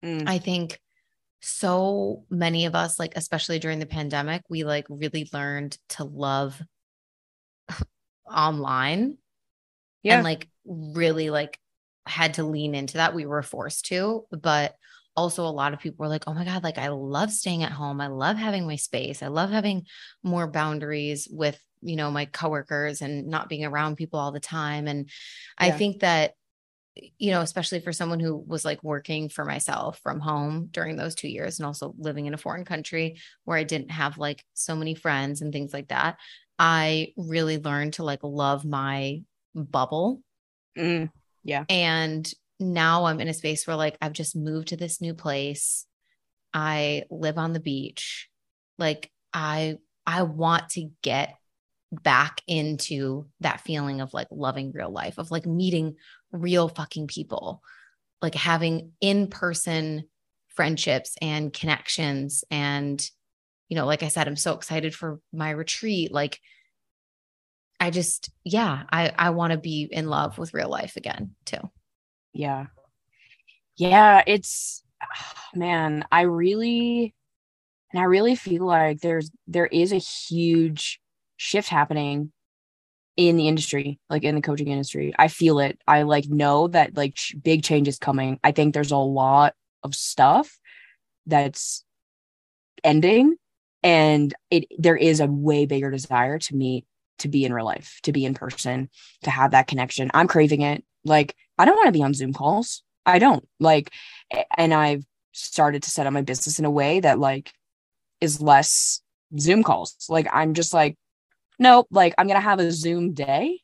[0.03, 0.27] Mm.
[0.27, 0.79] I think
[1.41, 6.61] so many of us, like especially during the pandemic, we like really learned to love
[8.31, 9.17] online.
[10.03, 10.15] Yeah.
[10.15, 11.59] And like really like
[12.09, 13.13] had to lean into that.
[13.13, 14.75] We were forced to, but
[15.15, 17.71] also a lot of people were like, oh my God, like I love staying at
[17.71, 17.99] home.
[17.99, 19.21] I love having my space.
[19.21, 19.85] I love having
[20.23, 24.87] more boundaries with, you know, my coworkers and not being around people all the time.
[24.87, 25.09] And
[25.59, 25.67] yeah.
[25.67, 26.33] I think that,
[27.17, 31.15] you know, especially for someone who was like working for myself from home during those
[31.15, 34.75] two years and also living in a foreign country where I didn't have like so
[34.75, 36.17] many friends and things like that,
[36.57, 39.21] I really learned to like love my
[39.55, 40.21] bubble.
[40.77, 41.09] Mm.
[41.43, 41.65] Yeah.
[41.69, 42.29] And
[42.59, 45.85] now I'm in a space where like I've just moved to this new place.
[46.53, 48.29] I live on the beach.
[48.77, 51.35] Like I I want to get
[51.91, 55.95] back into that feeling of like loving real life, of like meeting
[56.31, 57.61] real fucking people,
[58.21, 60.03] like having in-person
[60.49, 63.09] friendships and connections and
[63.69, 66.11] you know, like I said, I'm so excited for my retreat.
[66.11, 66.39] Like
[67.79, 71.69] I just, yeah, I, I want to be in love with real life again too.
[72.33, 72.67] Yeah.
[73.77, 74.23] Yeah.
[74.27, 74.83] It's,
[75.55, 77.13] man, I really,
[77.93, 80.99] and I really feel like there's, there is a huge
[81.37, 82.31] shift happening
[83.17, 85.13] in the industry, like in the coaching industry.
[85.17, 85.79] I feel it.
[85.87, 88.39] I like know that like sh- big change is coming.
[88.43, 90.57] I think there's a lot of stuff
[91.25, 91.83] that's
[92.83, 93.35] ending
[93.83, 96.85] and it there is a way bigger desire to meet
[97.19, 98.89] to be in real life, to be in person,
[99.23, 100.11] to have that connection.
[100.13, 100.83] I'm craving it.
[101.03, 102.83] Like, I don't want to be on Zoom calls.
[103.05, 103.91] I don't like,
[104.57, 107.51] and I've started to set up my business in a way that like
[108.21, 109.01] is less
[109.37, 109.95] Zoom calls.
[110.09, 110.97] Like, I'm just like,
[111.57, 113.59] nope, like, I'm going to have a Zoom day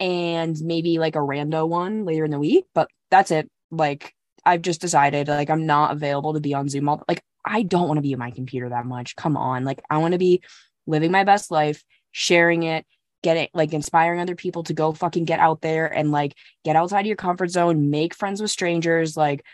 [0.00, 3.50] and maybe like a rando one later in the week, but that's it.
[3.70, 4.14] Like,
[4.44, 7.88] I've just decided like I'm not available to be on Zoom all like I don't
[7.88, 9.16] want to be at my computer that much.
[9.16, 9.64] Come on.
[9.64, 10.42] Like I want to be
[10.86, 11.82] living my best life
[12.12, 12.86] sharing it,
[13.22, 16.34] getting like inspiring other people to go fucking get out there and like
[16.64, 19.44] get outside of your comfort zone, make friends with strangers, like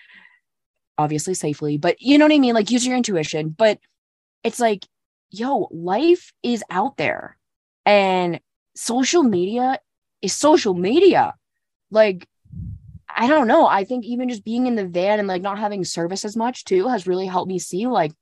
[0.97, 2.55] obviously safely, but you know what I mean?
[2.55, 3.51] Like use your intuition.
[3.51, 3.79] But
[4.43, 4.87] it's like,
[5.31, 7.37] yo, life is out there
[7.87, 8.41] and
[8.75, 9.79] social media
[10.23, 11.35] is social media.
[11.91, 12.27] Like,
[13.09, 13.67] I don't know.
[13.67, 16.65] I think even just being in the van and like not having service as much
[16.65, 18.13] too has really helped me see like,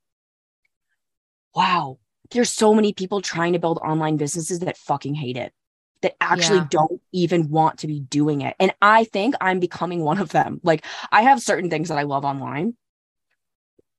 [1.54, 1.98] wow,
[2.30, 5.52] there's so many people trying to build online businesses that fucking hate it
[6.02, 6.68] that actually yeah.
[6.70, 10.60] don't even want to be doing it and i think i'm becoming one of them
[10.62, 12.74] like i have certain things that i love online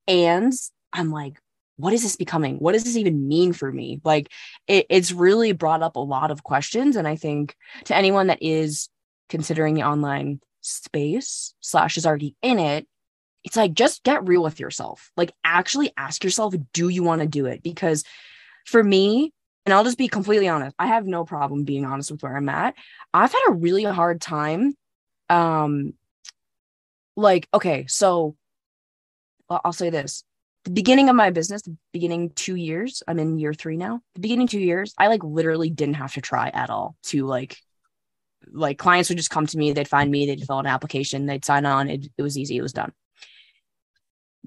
[0.08, 0.54] and
[0.92, 1.38] I'm like,
[1.76, 2.56] what is this becoming?
[2.56, 4.00] What does this even mean for me?
[4.02, 4.32] Like,
[4.66, 6.96] it, it's really brought up a lot of questions.
[6.96, 7.54] And I think
[7.84, 8.88] to anyone that is
[9.28, 12.88] considering the online space slash is already in it,
[13.48, 15.10] it's like just get real with yourself.
[15.16, 17.62] Like, actually ask yourself, do you want to do it?
[17.62, 18.04] Because
[18.66, 19.32] for me,
[19.64, 22.50] and I'll just be completely honest, I have no problem being honest with where I'm
[22.50, 22.74] at.
[23.14, 24.74] I've had a really hard time.
[25.30, 25.94] Um,
[27.16, 28.36] like, okay, so
[29.48, 30.24] I'll say this
[30.64, 34.02] the beginning of my business, the beginning two years, I'm in year three now.
[34.14, 37.56] The beginning two years, I like literally didn't have to try at all to like,
[38.52, 41.24] like clients would just come to me, they'd find me, they'd fill out an application,
[41.24, 41.88] they'd sign on.
[41.88, 42.92] It, it was easy, it was done.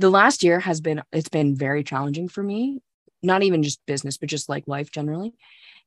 [0.02, 2.82] The last year has been, it's been very challenging for me,
[3.22, 5.36] not even just business, but just like life generally.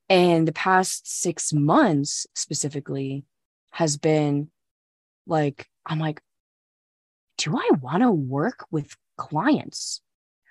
[0.09, 3.25] And the past six months specifically
[3.73, 4.53] has been
[5.27, 6.23] like, I'm like,
[7.39, 10.01] do I want to work with clients?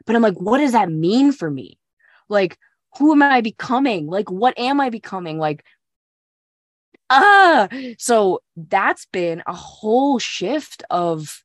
[0.05, 1.79] But I'm like, what does that mean for me?
[2.27, 2.57] Like,
[2.97, 4.07] who am I becoming?
[4.07, 5.39] Like, what am I becoming?
[5.39, 5.63] Like,
[7.09, 11.41] ah, so that's been a whole shift of,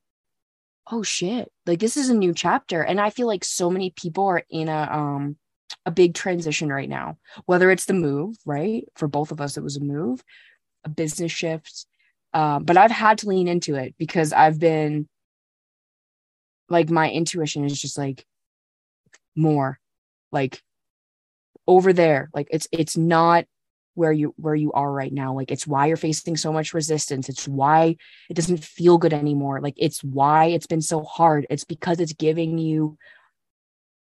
[0.91, 2.83] oh shit, like this is a new chapter.
[2.83, 5.37] And I feel like so many people are in a, um,
[5.85, 8.85] a big transition right now, whether it's the move, right?
[8.97, 10.23] For both of us, it was a move,
[10.85, 11.87] a business shift.
[12.33, 15.09] Um, but I've had to lean into it because I've been
[16.69, 18.27] like my intuition is just like
[19.35, 19.79] more
[20.33, 20.63] like
[21.67, 23.45] over there like it's it's not
[23.99, 25.35] where you where you are right now.
[25.35, 27.29] Like it's why you're facing so much resistance.
[27.29, 27.97] It's why
[28.31, 29.61] it doesn't feel good anymore.
[29.61, 31.47] Like it's why it's been so hard.
[31.51, 32.97] It's because it's giving you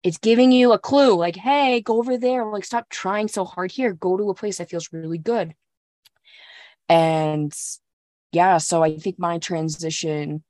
[0.03, 1.15] it's giving you a clue.
[1.15, 2.45] Like hey go over there.
[2.45, 3.93] Like stop trying so hard here.
[3.93, 5.53] Go to a place that feels really good.
[6.89, 7.53] And
[8.31, 10.43] yeah so i think my transition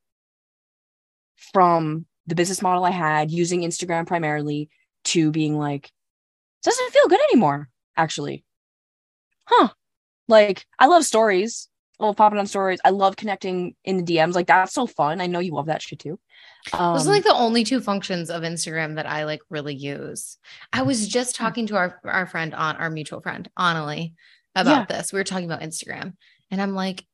[1.54, 4.70] from the business model I had using Instagram primarily
[5.06, 5.92] to being like,
[6.64, 8.45] doesn't feel good anymore, actually.
[9.46, 9.70] Huh.
[10.28, 11.70] Like, I love stories.
[12.00, 12.80] I love popping on stories.
[12.84, 14.34] I love connecting in the DMs.
[14.34, 15.22] Like, that's so fun.
[15.22, 16.20] I know you love that shit too.
[16.74, 20.38] Um, Those are like the only two functions of Instagram that I like really use.
[20.74, 24.14] I was just talking to our, our friend on our mutual friend, Annalie,
[24.56, 24.98] about yeah.
[24.98, 25.14] this.
[25.14, 26.14] We were talking about Instagram.
[26.52, 27.06] And I'm like,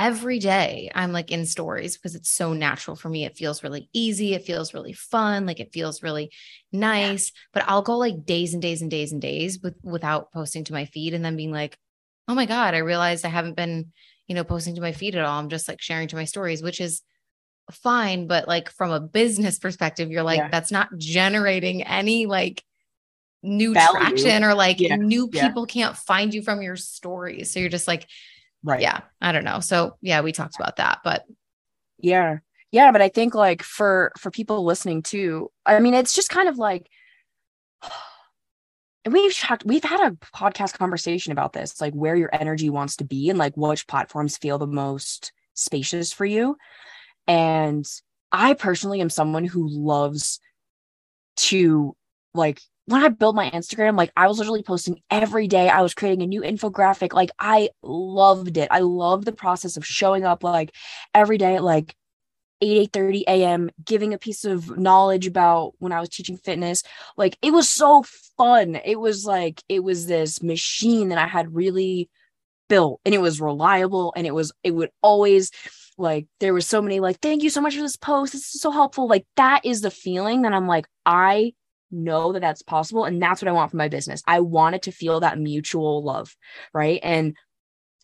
[0.00, 3.26] every day I'm like in stories because it's so natural for me.
[3.26, 4.32] It feels really easy.
[4.32, 5.44] It feels really fun.
[5.44, 6.32] Like it feels really
[6.72, 7.32] nice.
[7.52, 10.72] But I'll go like days and days and days and days with without posting to
[10.72, 11.76] my feed and then being like,
[12.28, 13.92] oh my God, I realized I haven't been,
[14.26, 15.38] you know, posting to my feed at all.
[15.38, 17.02] I'm just like sharing to my stories, which is
[17.70, 18.26] fine.
[18.26, 20.48] But like from a business perspective, you're like, yeah.
[20.48, 22.64] that's not generating any like
[23.42, 23.98] new Value.
[23.98, 24.96] traction or like yeah.
[24.96, 25.72] new people yeah.
[25.72, 27.52] can't find you from your stories.
[27.52, 28.06] So you're just like,
[28.62, 28.80] Right.
[28.80, 29.00] Yeah.
[29.20, 29.60] I don't know.
[29.60, 31.24] So yeah, we talked about that, but
[31.98, 32.38] yeah.
[32.72, 32.92] Yeah.
[32.92, 36.58] But I think like for for people listening too, I mean, it's just kind of
[36.58, 36.86] like
[39.04, 42.96] and we've talked we've had a podcast conversation about this, like where your energy wants
[42.96, 46.56] to be and like which platforms feel the most spacious for you.
[47.26, 47.86] And
[48.32, 50.40] I personally am someone who loves
[51.36, 51.96] to
[52.34, 52.60] like
[52.90, 55.68] when I built my Instagram, like I was literally posting every day.
[55.68, 57.12] I was creating a new infographic.
[57.12, 58.68] Like I loved it.
[58.70, 60.74] I loved the process of showing up like
[61.14, 61.94] every day at like
[62.60, 66.82] 8 8 30 a.m giving a piece of knowledge about when i was teaching fitness
[67.16, 68.04] like it was so
[68.36, 72.10] fun it was like it was this machine that i had really
[72.68, 75.50] built and it was reliable and it was it would always
[75.96, 78.60] like there was so many like thank you so much for this post this is
[78.60, 81.52] so helpful like that is the feeling that i'm like i
[81.90, 84.22] know that that's possible and that's what i want for my business.
[84.26, 86.36] I want it to feel that mutual love
[86.72, 87.00] right?
[87.02, 87.36] And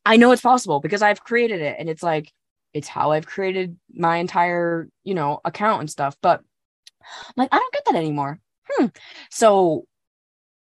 [0.05, 2.33] i know it's possible because i've created it and it's like
[2.73, 6.41] it's how i've created my entire you know account and stuff but
[7.01, 8.41] I'm like i don't get that anymore.
[8.69, 8.87] Hmm.
[9.31, 9.87] so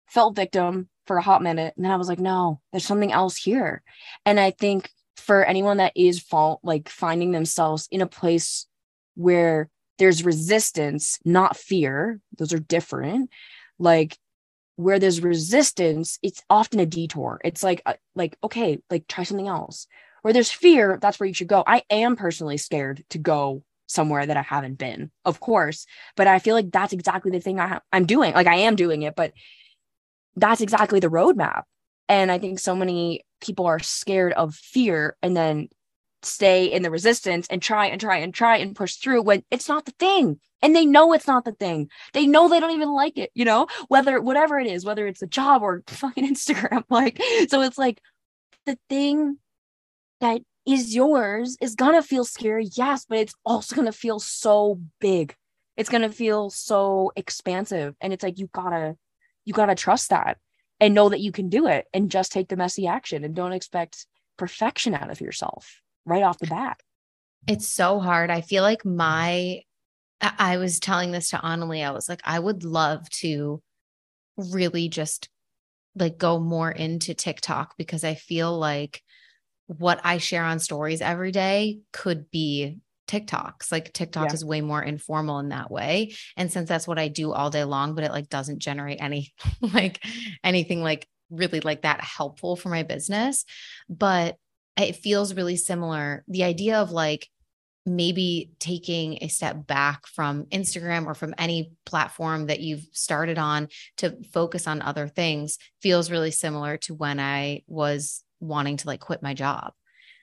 [0.08, 3.36] felt victim for a hot minute and then i was like no there's something else
[3.36, 3.82] here.
[4.24, 8.66] And i think for anyone that is fault like finding themselves in a place
[9.14, 9.68] where
[9.98, 12.20] there's resistance, not fear.
[12.36, 13.30] Those are different.
[13.78, 14.18] Like
[14.76, 17.40] where there's resistance, it's often a detour.
[17.44, 19.86] It's like uh, like okay, like try something else.
[20.22, 21.62] Where there's fear, that's where you should go.
[21.66, 25.86] I am personally scared to go somewhere that I haven't been, of course,
[26.16, 28.34] but I feel like that's exactly the thing I ha- I'm doing.
[28.34, 29.32] Like I am doing it, but
[30.34, 31.62] that's exactly the roadmap.
[32.08, 35.68] And I think so many people are scared of fear and then
[36.26, 39.68] stay in the resistance and try and try and try and push through when it's
[39.68, 40.40] not the thing.
[40.62, 41.90] And they know it's not the thing.
[42.12, 43.66] They know they don't even like it you know?
[43.88, 48.00] Whether whatever it is whether it's a job or fucking instagram like so it's like
[48.64, 49.38] the thing
[50.20, 55.34] that is yours is gonna feel scary yes but it's also gonna feel so big.
[55.76, 57.94] It's to feel so expansive.
[58.00, 58.96] And it's like, you gotta,
[59.44, 60.38] you gotta trust that
[60.80, 63.52] and know that you can do it and just take the messy action and don't
[63.52, 64.06] expect
[64.36, 66.80] perfection out of yourself right off the bat.
[67.46, 68.30] It's so hard.
[68.30, 69.60] I feel like my,
[70.20, 71.86] I was telling this to Annalie.
[71.86, 73.62] I was like, I would love to
[74.36, 75.28] really just
[75.94, 79.02] like go more into TikTok because I feel like
[79.66, 82.78] what I share on stories every day could be
[83.08, 83.72] TikToks.
[83.72, 84.34] Like TikTok yeah.
[84.34, 86.14] is way more informal in that way.
[86.36, 89.32] And since that's what I do all day long, but it like doesn't generate any
[89.60, 90.04] like
[90.44, 93.44] anything like really like that helpful for my business.
[93.88, 94.36] But
[94.76, 96.24] it feels really similar.
[96.28, 97.28] The idea of like
[97.86, 103.68] maybe taking a step back from Instagram or from any platform that you've started on
[103.96, 109.00] to focus on other things feels really similar to when I was wanting to like
[109.00, 109.72] quit my job.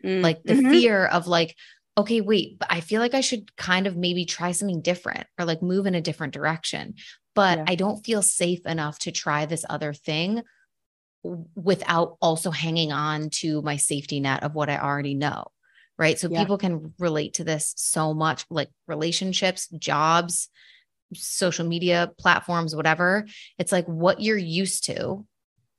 [0.04, 0.72] Mm, like the mm-hmm.
[0.72, 1.56] fear of like,
[1.98, 5.46] okay, wait, but I feel like I should kind of maybe try something different or
[5.46, 6.96] like move in a different direction.
[7.34, 7.66] But yeah.
[7.68, 10.44] I don't feel safe enough to try this other thing
[11.24, 15.46] without also hanging on to my safety net of what I already know.
[15.98, 16.20] Right.
[16.20, 16.40] So yeah.
[16.40, 20.50] people can relate to this so much like relationships, jobs,
[21.14, 23.26] social media platforms, whatever.
[23.60, 25.26] It's like what you're used to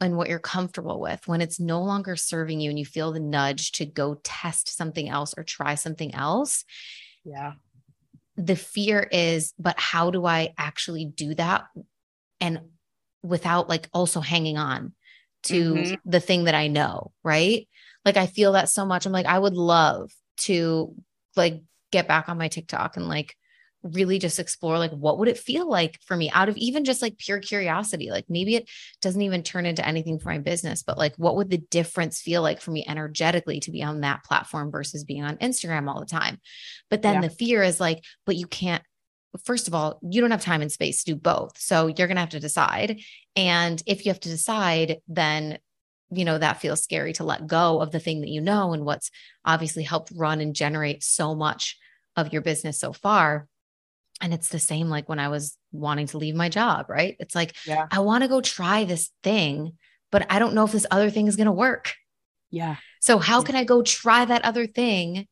[0.01, 3.21] and what you're comfortable with when it's no longer serving you and you feel the
[3.21, 6.65] nudge to go test something else or try something else.
[7.25, 7.55] Yeah.
[8.37, 11.65] The fear is, but how do I actually do that?
[12.41, 12.61] And
[13.23, 14.93] without like also hanging on
[15.45, 15.95] to mm-hmm.
[16.05, 17.69] the thing that I know, right?
[18.05, 19.07] Like I feel that so much.
[19.07, 20.95] I'm like, I would love to
[21.37, 23.37] like get back on my TikTok and like
[23.85, 27.03] really just explore like what would it feel like for me out of even just
[27.03, 28.69] like pure curiosity like maybe it
[29.03, 32.41] doesn't even turn into anything for my business but like what would the difference feel
[32.41, 36.07] like for me energetically to be on that platform versus being on Instagram all the
[36.07, 36.41] time
[36.89, 37.29] but then yeah.
[37.29, 38.83] the fear is like but you can't
[39.45, 42.17] first of all you don't have time and space to do both so you're going
[42.17, 43.01] to have to decide
[43.37, 45.59] and if you have to decide then
[46.11, 48.85] you know that feels scary to let go of the thing that you know and
[48.85, 49.11] what's
[49.45, 51.77] obviously helped run and generate so much
[52.17, 53.49] of your business so far
[54.21, 57.17] and it's the same like when I was wanting to leave my job, right?
[57.19, 57.87] It's like, yeah.
[57.91, 59.73] I want to go try this thing,
[60.13, 61.95] but I don't know if this other thing is going to work.
[62.51, 62.77] Yeah.
[63.01, 65.27] So how can I go try that other thing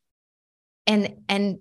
[0.87, 1.61] and and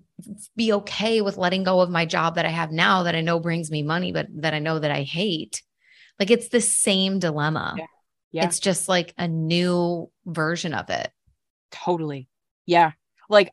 [0.56, 3.40] be okay with letting go of my job that I have now that I know
[3.40, 5.62] brings me money but that I know that I hate?
[6.20, 7.76] Like it's the same dilemma.
[7.78, 7.86] Yeah.
[8.32, 8.46] yeah.
[8.46, 11.12] It's just like a new version of it.
[11.72, 12.28] Totally.
[12.66, 12.92] Yeah.
[13.30, 13.52] Like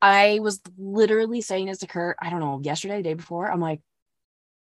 [0.00, 3.50] I was literally saying this to Kurt, I don't know, yesterday, the day before.
[3.50, 3.80] I'm like,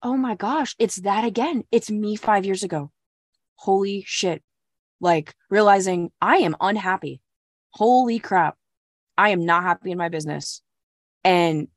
[0.02, 1.64] oh my gosh, it's that again.
[1.70, 2.90] It's me five years ago.
[3.54, 4.42] Holy shit.
[5.00, 7.20] Like realizing I am unhappy.
[7.70, 8.56] Holy crap.
[9.16, 10.62] I am not happy in my business.
[11.24, 11.68] And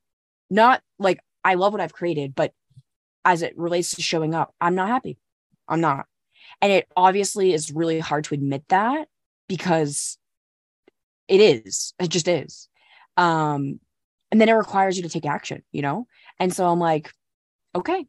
[0.50, 2.54] not like I love what I've created, but
[3.24, 5.18] as it relates to showing up, I'm not happy.
[5.68, 6.06] I'm not.
[6.62, 9.08] And it obviously is really hard to admit that
[9.48, 10.18] because
[11.28, 11.94] it is.
[12.00, 12.70] It just is
[13.18, 13.80] um
[14.32, 16.08] and then it requires you to take action you know
[16.40, 17.12] and so i'm like
[17.76, 18.06] okay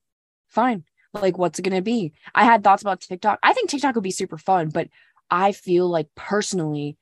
[0.49, 0.85] fine
[1.15, 4.05] like what's it going to be i had thoughts about tiktok i think tiktok would
[4.05, 4.89] be super fun but
[5.31, 6.97] i feel like personally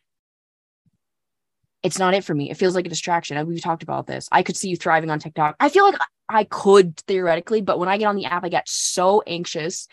[1.85, 2.51] it's not it for me.
[2.51, 3.47] It feels like a distraction.
[3.47, 4.29] We've talked about this.
[4.33, 5.55] I could see you thriving on tiktok.
[5.61, 8.67] I feel like i could theoretically but when i get on the app i get
[8.69, 9.87] so anxious.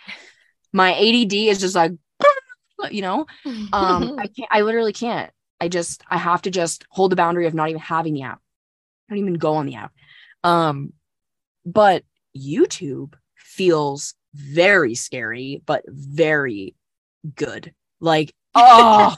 [0.74, 1.92] My ADD is just like
[2.89, 3.28] you know?
[3.46, 5.32] Um i can't i literally can't.
[5.60, 8.39] I just I have to just hold the boundary of not even having the app.
[9.10, 9.92] I don't even go on the app.
[10.44, 10.94] Um,
[11.66, 12.04] but
[12.36, 16.76] YouTube feels very scary, but very
[17.36, 17.74] good.
[18.00, 19.16] Like, oh,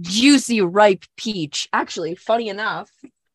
[0.00, 1.68] juicy ripe peach.
[1.72, 2.90] Actually, funny enough,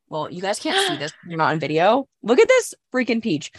[0.09, 1.14] well, you guys can't see this.
[1.28, 2.07] You're not in video.
[2.22, 3.51] Look at this freaking peach.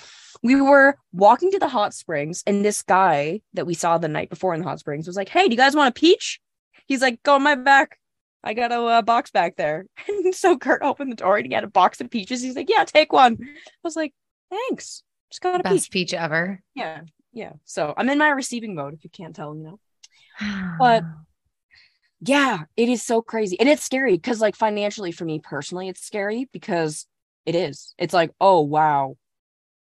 [0.43, 4.31] We were walking to the hot springs, and this guy that we saw the night
[4.31, 6.41] before in the hot springs was like, Hey, do you guys want a peach?
[6.87, 7.99] He's like, Go on my back.
[8.45, 9.87] I got a uh, box back there.
[10.07, 12.43] And so Kurt opened the door and he had a box of peaches.
[12.43, 13.39] He's like, yeah, take one.
[13.41, 13.47] I
[13.83, 14.13] was like,
[14.51, 15.03] thanks.
[15.31, 16.11] Just got a best peach.
[16.11, 16.61] peach ever.
[16.75, 17.03] Yeah.
[17.33, 17.55] Yeah.
[17.65, 19.81] So I'm in my receiving mode, if you can't tell, you know.
[20.79, 21.05] but
[22.27, 23.59] yeah, it is so crazy.
[23.59, 27.07] And it's scary because, like, financially for me personally, it's scary because
[27.47, 27.95] it is.
[27.99, 29.16] It's like, oh, wow.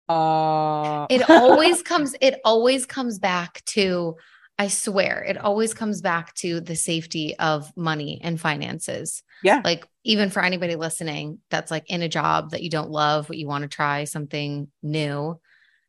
[0.08, 4.16] Uh, it always comes, it always comes back to
[4.60, 9.24] I swear it always comes back to the safety of money and finances.
[9.42, 9.62] Yeah.
[9.64, 13.38] Like even for anybody listening that's like in a job that you don't love, but
[13.38, 15.40] you want to try something new.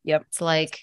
[0.05, 0.23] Yep.
[0.29, 0.83] It's like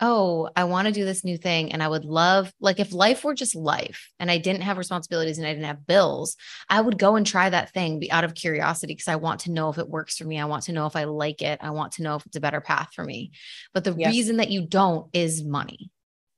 [0.00, 1.72] oh, I want to do this new thing.
[1.72, 5.38] And I would love, like, if life were just life and I didn't have responsibilities
[5.38, 6.36] and I didn't have bills,
[6.68, 9.52] I would go and try that thing be out of curiosity because I want to
[9.52, 10.38] know if it works for me.
[10.40, 11.58] I want to know if I like it.
[11.62, 13.32] I want to know if it's a better path for me.
[13.72, 14.14] But the Yes.
[14.14, 15.90] reason that you don't is money.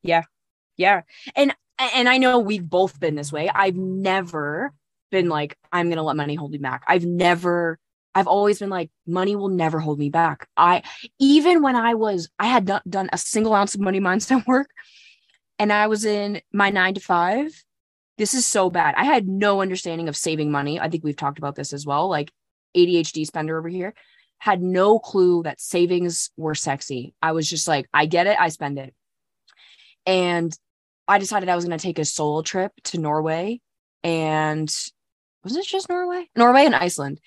[0.02, 0.22] Yeah.
[0.76, 1.02] Yeah.
[1.34, 3.48] And and I know we've both been this way.
[3.48, 4.72] I've never
[5.10, 6.84] been like I'm going to let money hold me back.
[6.88, 7.78] I've never
[8.16, 10.48] I've always been like money will never hold me back.
[10.56, 10.82] I
[11.18, 14.70] even when I was I had not done a single ounce of money mindset work
[15.58, 17.64] and I was in my 9 to 5.
[18.16, 18.94] This is so bad.
[18.96, 20.80] I had no understanding of saving money.
[20.80, 22.08] I think we've talked about this as well.
[22.08, 22.32] Like
[22.74, 23.92] ADHD spender over here
[24.38, 27.14] had no clue that savings were sexy.
[27.20, 28.94] I was just like I get it, I spend it.
[30.06, 30.56] And
[31.06, 33.60] I decided I was going to take a solo trip to Norway
[34.02, 34.74] and
[35.44, 36.30] was it just Norway?
[36.34, 37.20] Norway and Iceland.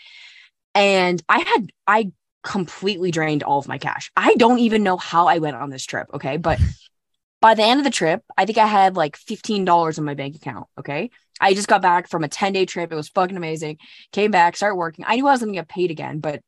[0.76, 2.11] And I had I
[2.43, 4.11] completely drained all of my cash.
[4.15, 6.38] I don't even know how I went on this trip, okay?
[6.38, 6.59] But
[7.41, 10.36] by the end of the trip, I think I had like $15 in my bank
[10.36, 11.09] account, okay?
[11.41, 12.91] I just got back from a 10-day trip.
[12.91, 13.78] It was fucking amazing.
[14.11, 15.05] Came back, started working.
[15.07, 16.41] I knew I was going to get paid again, but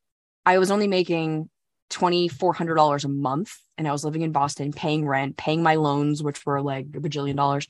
[0.44, 1.48] I was only making
[1.90, 6.44] $2400 a month and I was living in Boston, paying rent, paying my loans which
[6.44, 7.68] were like a bajillion dollars.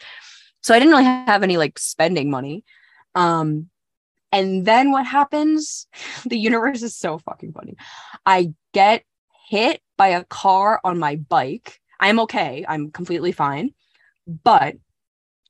[0.62, 2.64] So I didn't really have any like spending money.
[3.14, 3.68] Um
[4.32, 5.86] and then what happens?
[6.24, 7.76] The universe is so fucking funny.
[8.24, 9.04] I get
[9.48, 11.78] hit by a car on my bike.
[12.00, 12.64] I'm okay.
[12.66, 13.74] I'm completely fine.
[14.26, 14.76] But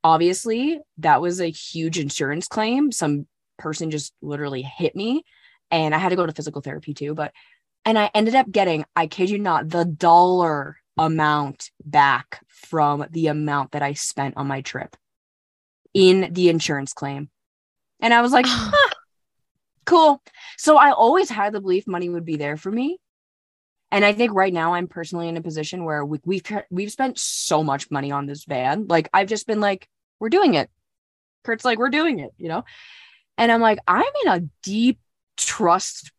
[0.02, 2.90] obviously, that was a huge insurance claim.
[2.90, 3.26] Some
[3.58, 5.24] person just literally hit me
[5.70, 7.32] and I had to go to physical therapy too, but
[7.84, 13.26] and I ended up getting, I kid you not, the dollar amount back from the
[13.26, 14.96] amount that I spent on my trip
[15.92, 17.28] in the insurance claim.
[18.02, 18.94] And I was like, huh,
[19.86, 20.22] cool.
[20.58, 22.98] So I always had the belief money would be there for me.
[23.90, 27.18] And I think right now I'm personally in a position where we, we've we've spent
[27.18, 28.86] so much money on this van.
[28.88, 29.88] Like I've just been like,
[30.18, 30.70] we're doing it.
[31.44, 32.64] Kurt's like, we're doing it, you know?
[33.36, 34.98] And I'm like, I'm in a deep
[35.36, 36.10] trust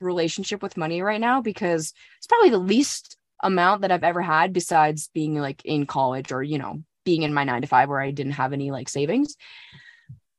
[0.00, 4.52] relationship with money right now because it's probably the least amount that I've ever had
[4.52, 8.00] besides being like in college or, you know, being in my nine to five where
[8.00, 9.36] I didn't have any like savings.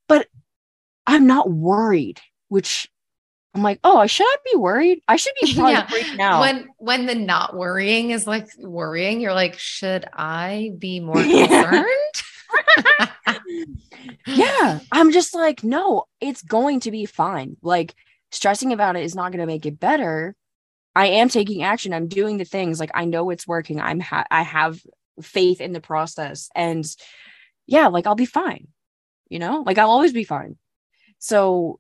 [0.08, 0.28] But
[1.10, 2.88] I'm not worried, which
[3.56, 5.02] I'm like, oh, should I be worried?
[5.08, 5.88] I should be probably Yeah.
[5.88, 6.42] freaking out.
[6.42, 11.88] When when the not worrying is like worrying, you're like, should I be more concerned?
[14.28, 14.80] yeah.
[14.92, 17.58] I'm just like no it's going to be fine.
[17.64, 17.96] Like
[18.32, 20.36] stressing about it is not going to make it better.
[20.96, 21.92] I am taking action.
[21.92, 22.80] I'm doing the things.
[22.80, 23.82] Like i know it's working.
[23.82, 24.80] I'm ha- i have
[25.24, 26.50] faith in the process.
[26.54, 26.86] And
[27.66, 28.68] yeah like i'll be fine
[29.28, 29.64] you know?
[29.66, 30.58] Like i'll always be fine
[31.20, 31.80] so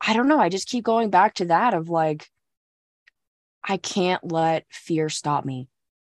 [0.00, 2.28] i don't know i just keep going back to that of like
[3.62, 5.68] i can't let fear stop me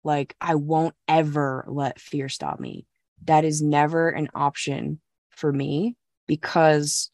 [0.04, 2.86] like i won't ever let fear stop me
[3.26, 5.00] that is never an option
[5.30, 5.96] for me
[6.28, 7.12] because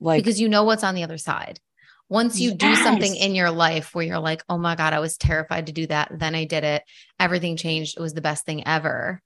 [0.00, 1.60] like because you know what's on the other side.
[2.08, 5.16] Once you do something in your life where you're like, oh my God, I was
[5.16, 6.10] terrified to do that.
[6.12, 6.82] Then I did it.
[7.20, 7.96] Everything changed.
[7.96, 9.22] It was the best thing ever.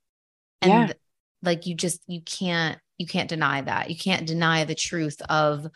[0.61, 0.95] And Yeah.
[1.45, 3.91] Like you just you can't you can't deny that.
[3.91, 5.67] You can't deny the truth of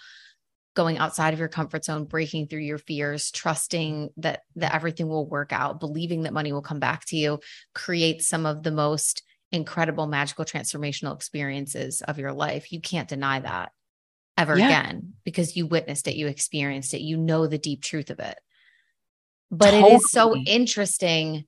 [0.74, 5.26] going outside of your comfort zone, breaking through your fears, trusting that that everything will
[5.26, 7.40] work out, believing that money will come back to you,
[7.74, 12.70] create some of the most incredible magical transformational experiences of your life.
[12.70, 13.72] You can't deny that
[14.36, 14.66] ever Yeah.
[14.66, 18.38] again because you witnessed it, you experienced it, you know the deep truth of it.
[19.50, 21.44] But it is so interesting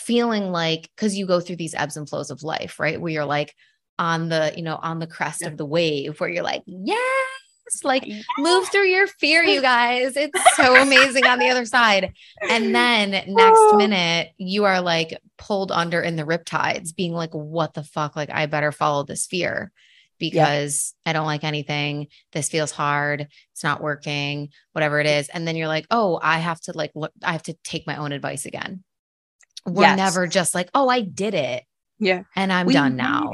[0.00, 3.00] feeling like because you go through these ebbs and flows of life, right?
[3.00, 3.54] Where you're like
[3.98, 5.48] on the, you know, on the crest Yeah.
[5.48, 8.04] of the wave, where you're like, yes, like
[8.38, 10.16] move through your fear, you guys.
[10.16, 12.12] It's so amazing on the other side.
[12.48, 13.76] And then next Oh.
[13.76, 18.16] minute, you are like pulled under in the riptides, being like, what the fuck?
[18.16, 19.70] Like, I better follow this fear
[20.18, 22.08] because I don't like anything.
[22.32, 23.26] This feels hard.
[23.52, 25.28] It's not working, whatever it is.
[25.28, 27.96] And then you're like, oh, I have to like, look, I have to take my
[27.96, 28.82] own advice again.
[29.66, 29.96] We're Yes.
[29.96, 31.64] never just like, oh, I did it
[31.98, 33.32] yeah and I'm We done now.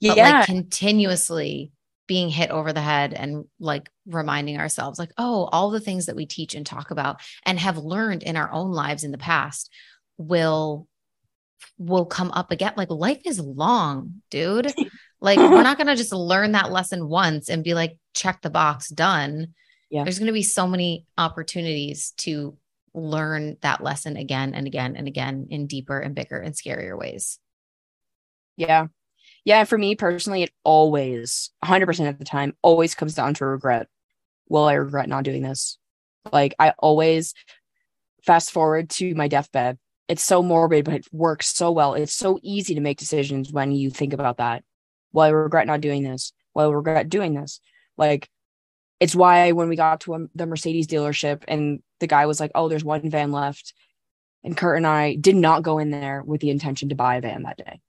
[0.00, 1.70] yeah But like continuously
[2.08, 6.16] being hit over the head and like reminding ourselves, like, oh, all the things that
[6.16, 9.70] we teach and talk about and have learned in our own lives in the past
[10.18, 10.88] will
[11.78, 12.72] will come up again.
[12.76, 14.72] Like life is long, dude.
[15.24, 18.88] Like we're not gonna just learn that lesson once and be like, check the box,
[18.88, 19.54] done.
[19.88, 20.02] Yeah.
[20.02, 22.56] There's gonna be so many opportunities to
[22.94, 27.38] learn that lesson again and again and again in deeper and bigger and scarier ways.
[28.56, 28.86] yeah
[29.44, 33.88] yeah for me personally it always 100% of the time always comes down to regret
[34.48, 35.78] will i regret not doing this
[36.32, 37.34] like i always
[38.24, 39.78] fast forward to my deathbed
[40.12, 41.94] it's so morbid, but it works so well.
[41.94, 44.62] It's so easy to make decisions when you think about that.
[45.12, 46.32] Well, I regret not doing this.
[46.54, 47.60] Well, I regret doing this.
[47.96, 48.28] Like,
[49.00, 52.50] it's why when we got to a, the Mercedes dealership and the guy was like,
[52.54, 53.72] "Oh, there's one van left,"
[54.44, 57.20] and Kurt and I did not go in there with the intention to buy a
[57.22, 57.80] van that day.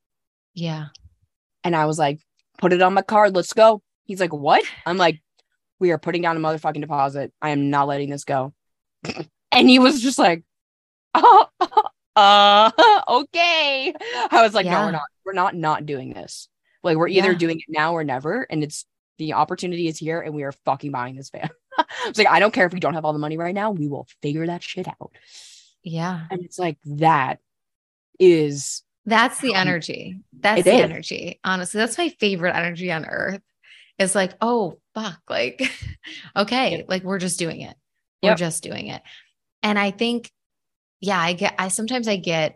[0.53, 0.87] Yeah.
[1.65, 2.19] And I was like,
[2.59, 3.35] "Put it on my card.
[3.35, 5.21] Let's go." He's like, "What?" I'm like,
[5.79, 7.33] "We are putting down a motherfucking deposit.
[7.41, 8.53] I am not letting this go."
[9.51, 10.43] and he was just like,
[11.13, 11.47] "Oh,
[12.15, 12.71] uh,
[13.09, 13.93] okay."
[14.31, 14.79] I was like, Yeah.
[14.79, 15.01] "No, we're not.
[15.25, 16.47] We're not not doing this.
[16.83, 17.37] Like, we're either Yeah.
[17.37, 18.85] doing it now or never, and it's."
[19.19, 21.47] The opportunity is here and we are fucking buying this van.
[21.77, 23.71] I was like, I don't care if we don't have all the money right now.
[23.71, 25.11] We will figure that shit out.
[25.83, 26.21] Yeah.
[26.31, 27.39] And it's like that
[28.19, 30.19] is That's the energy.
[30.39, 30.81] That's the is.
[30.81, 31.39] energy.
[31.43, 33.41] Honestly, that's my favorite energy on earth.
[33.99, 35.61] It's like, oh fuck, like,
[36.35, 36.85] okay, Yep.
[36.89, 37.75] like we're just doing it.
[38.21, 38.37] We're Yep.
[38.37, 39.01] just doing it.
[39.61, 40.31] And I think,
[40.99, 42.55] yeah, I get I sometimes I get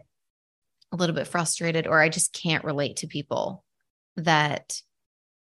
[0.91, 3.63] a little bit frustrated or I just can't relate to people
[4.15, 4.81] that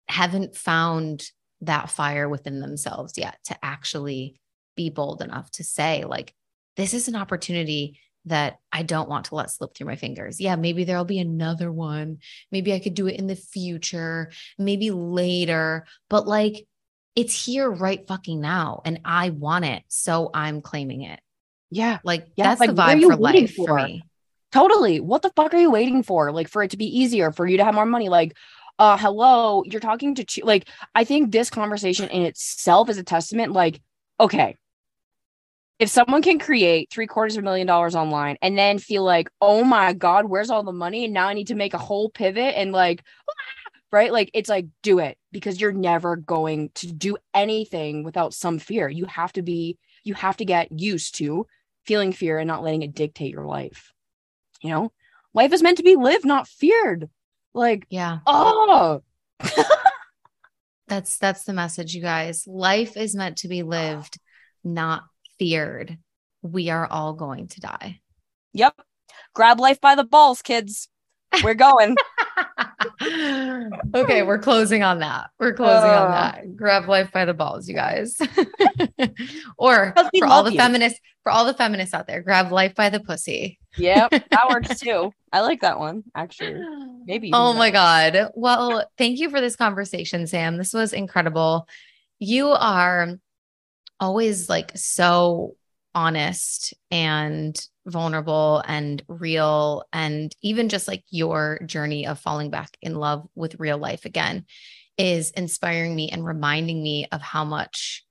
[0.07, 1.23] haven't found
[1.65, 4.39] that fire within themselves yet to actually
[4.75, 6.33] be bold enough to say, like,
[6.77, 10.39] this is an opportunity that I don't want to let slip through my fingers.
[10.39, 12.19] Yeah, maybe there'll be another one.
[12.51, 16.65] Maybe I could do it in the future, maybe later, but like
[17.15, 19.83] it's here right fucking now and I want it.
[19.89, 21.19] So I'm claiming it.
[21.69, 23.75] yeah, Like Yeah, that's like, the vibe for life for for?
[23.75, 24.03] me.
[24.51, 24.99] totally.
[24.99, 26.31] What the fuck are you waiting for?
[26.31, 28.09] Like for it to be easier, for you to have more money?
[28.09, 28.35] Like,
[28.79, 33.03] uh, hello, you're talking to Ch- like I think this conversation in itself is a
[33.03, 33.51] testament.
[33.51, 33.81] Like,
[34.19, 34.57] okay,
[35.79, 39.29] if someone can create three quarters of a million dollars online and then feel like,
[39.41, 41.05] oh my god, where's all the money?
[41.05, 43.03] And now I need to make a whole pivot and like,
[43.91, 44.11] right?
[44.11, 48.87] Like it's like do it because you're never going to do anything without some fear.
[48.87, 51.47] You have to be, you have to get used to
[51.85, 53.91] feeling fear and not letting it dictate your life.
[54.61, 54.91] You know,
[55.33, 57.09] life is meant to be lived, not feared.
[57.53, 58.19] Like, Yeah.
[58.25, 59.01] oh,
[60.87, 62.45] That's that's the message, you guys.
[62.45, 64.19] Life is meant to be lived,
[64.63, 65.03] not
[65.39, 65.97] feared.
[66.41, 68.01] We are all going to die.
[68.53, 68.75] yep.
[69.33, 70.89] Grab life by the balls, kids.
[71.43, 71.95] We're going.
[73.95, 75.29] okay, we're closing on that.
[75.39, 76.11] We're closing on Uh.
[76.11, 76.55] that.
[76.55, 78.15] Grab life by the balls, you guys.
[79.57, 80.57] or for all the you.
[80.59, 83.57] feminists, for all the feminists out there, grab life by the pussy.
[83.77, 84.11] Yep.
[84.31, 85.13] That works too.
[85.31, 86.61] I like that one, actually.
[87.05, 87.31] Maybe.
[87.33, 87.71] Oh my.
[87.71, 88.31] God.
[88.35, 90.57] Well, thank you for this conversation, Sam.
[90.57, 91.67] This was incredible.
[92.19, 93.17] You are
[93.99, 95.55] always like so
[95.95, 99.83] honest and vulnerable and real.
[99.91, 104.45] And even just like your journey of falling back in love with real life again
[104.97, 108.03] is inspiring me and reminding me of how much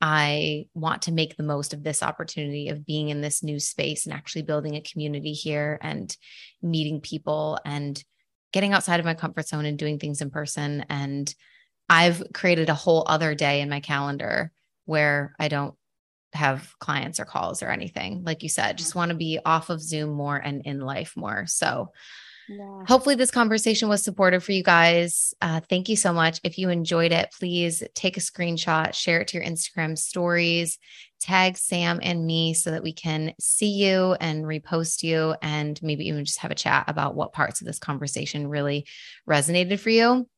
[0.00, 4.06] I want to make the most of this opportunity of being in this new space
[4.06, 6.14] and actually building a community here and
[6.62, 8.02] meeting people and
[8.52, 10.84] getting outside of my comfort zone and doing things in person.
[10.88, 11.32] And
[11.88, 14.52] I've created a whole other day in my calendar
[14.84, 15.74] where I don't
[16.34, 18.24] have clients or calls or anything.
[18.24, 18.98] Like you said, just mm-hmm.
[18.98, 21.46] want to be off of Zoom more and in life more.
[21.46, 21.92] So,
[22.48, 22.84] Yeah.
[22.86, 26.68] hopefully this conversation was supportive for you guys uh, thank you so much if you
[26.68, 30.78] enjoyed it please take a screenshot share it to your instagram stories
[31.20, 36.08] tag sam and me so that we can see you and repost you and maybe
[36.08, 38.86] even just have a chat about what parts of this conversation really
[39.28, 40.28] resonated for you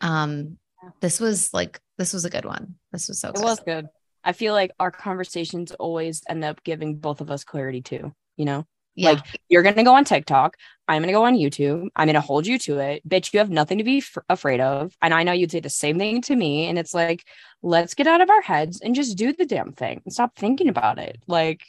[0.00, 0.56] um
[1.00, 3.42] this was like this was a good one this was so It good.
[3.44, 3.86] was good.
[4.24, 8.44] I feel like our conversations always end up giving both of us clarity too, you
[8.44, 8.66] know?
[8.96, 10.56] Yeah Like you're going to go on TikTok,
[10.88, 11.88] I'm going to go on YouTube.
[11.96, 13.08] I'm going to hold you to it.
[13.08, 14.96] Bitch, you have nothing to be f- afraid of.
[15.02, 17.24] And I know you'd say the same thing to me and it's like
[17.62, 20.68] let's get out of our heads and just do the damn thing and stop thinking
[20.68, 21.22] about it.
[21.26, 21.62] Like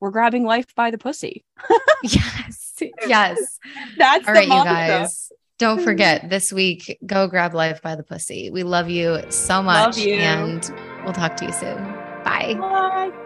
[0.00, 1.44] we're grabbing life by the pussy.
[2.02, 2.74] yes
[3.06, 3.58] yes
[3.98, 5.32] That's All the right, you guys.
[5.58, 5.84] Don't hmm.
[5.84, 8.50] forget this week, go grab life by the pussy.
[8.50, 9.96] We love you so much.
[9.96, 10.14] you.
[10.14, 10.70] And
[11.04, 11.82] we'll talk to you soon.
[12.24, 12.54] Bye.
[12.58, 13.25] Bye.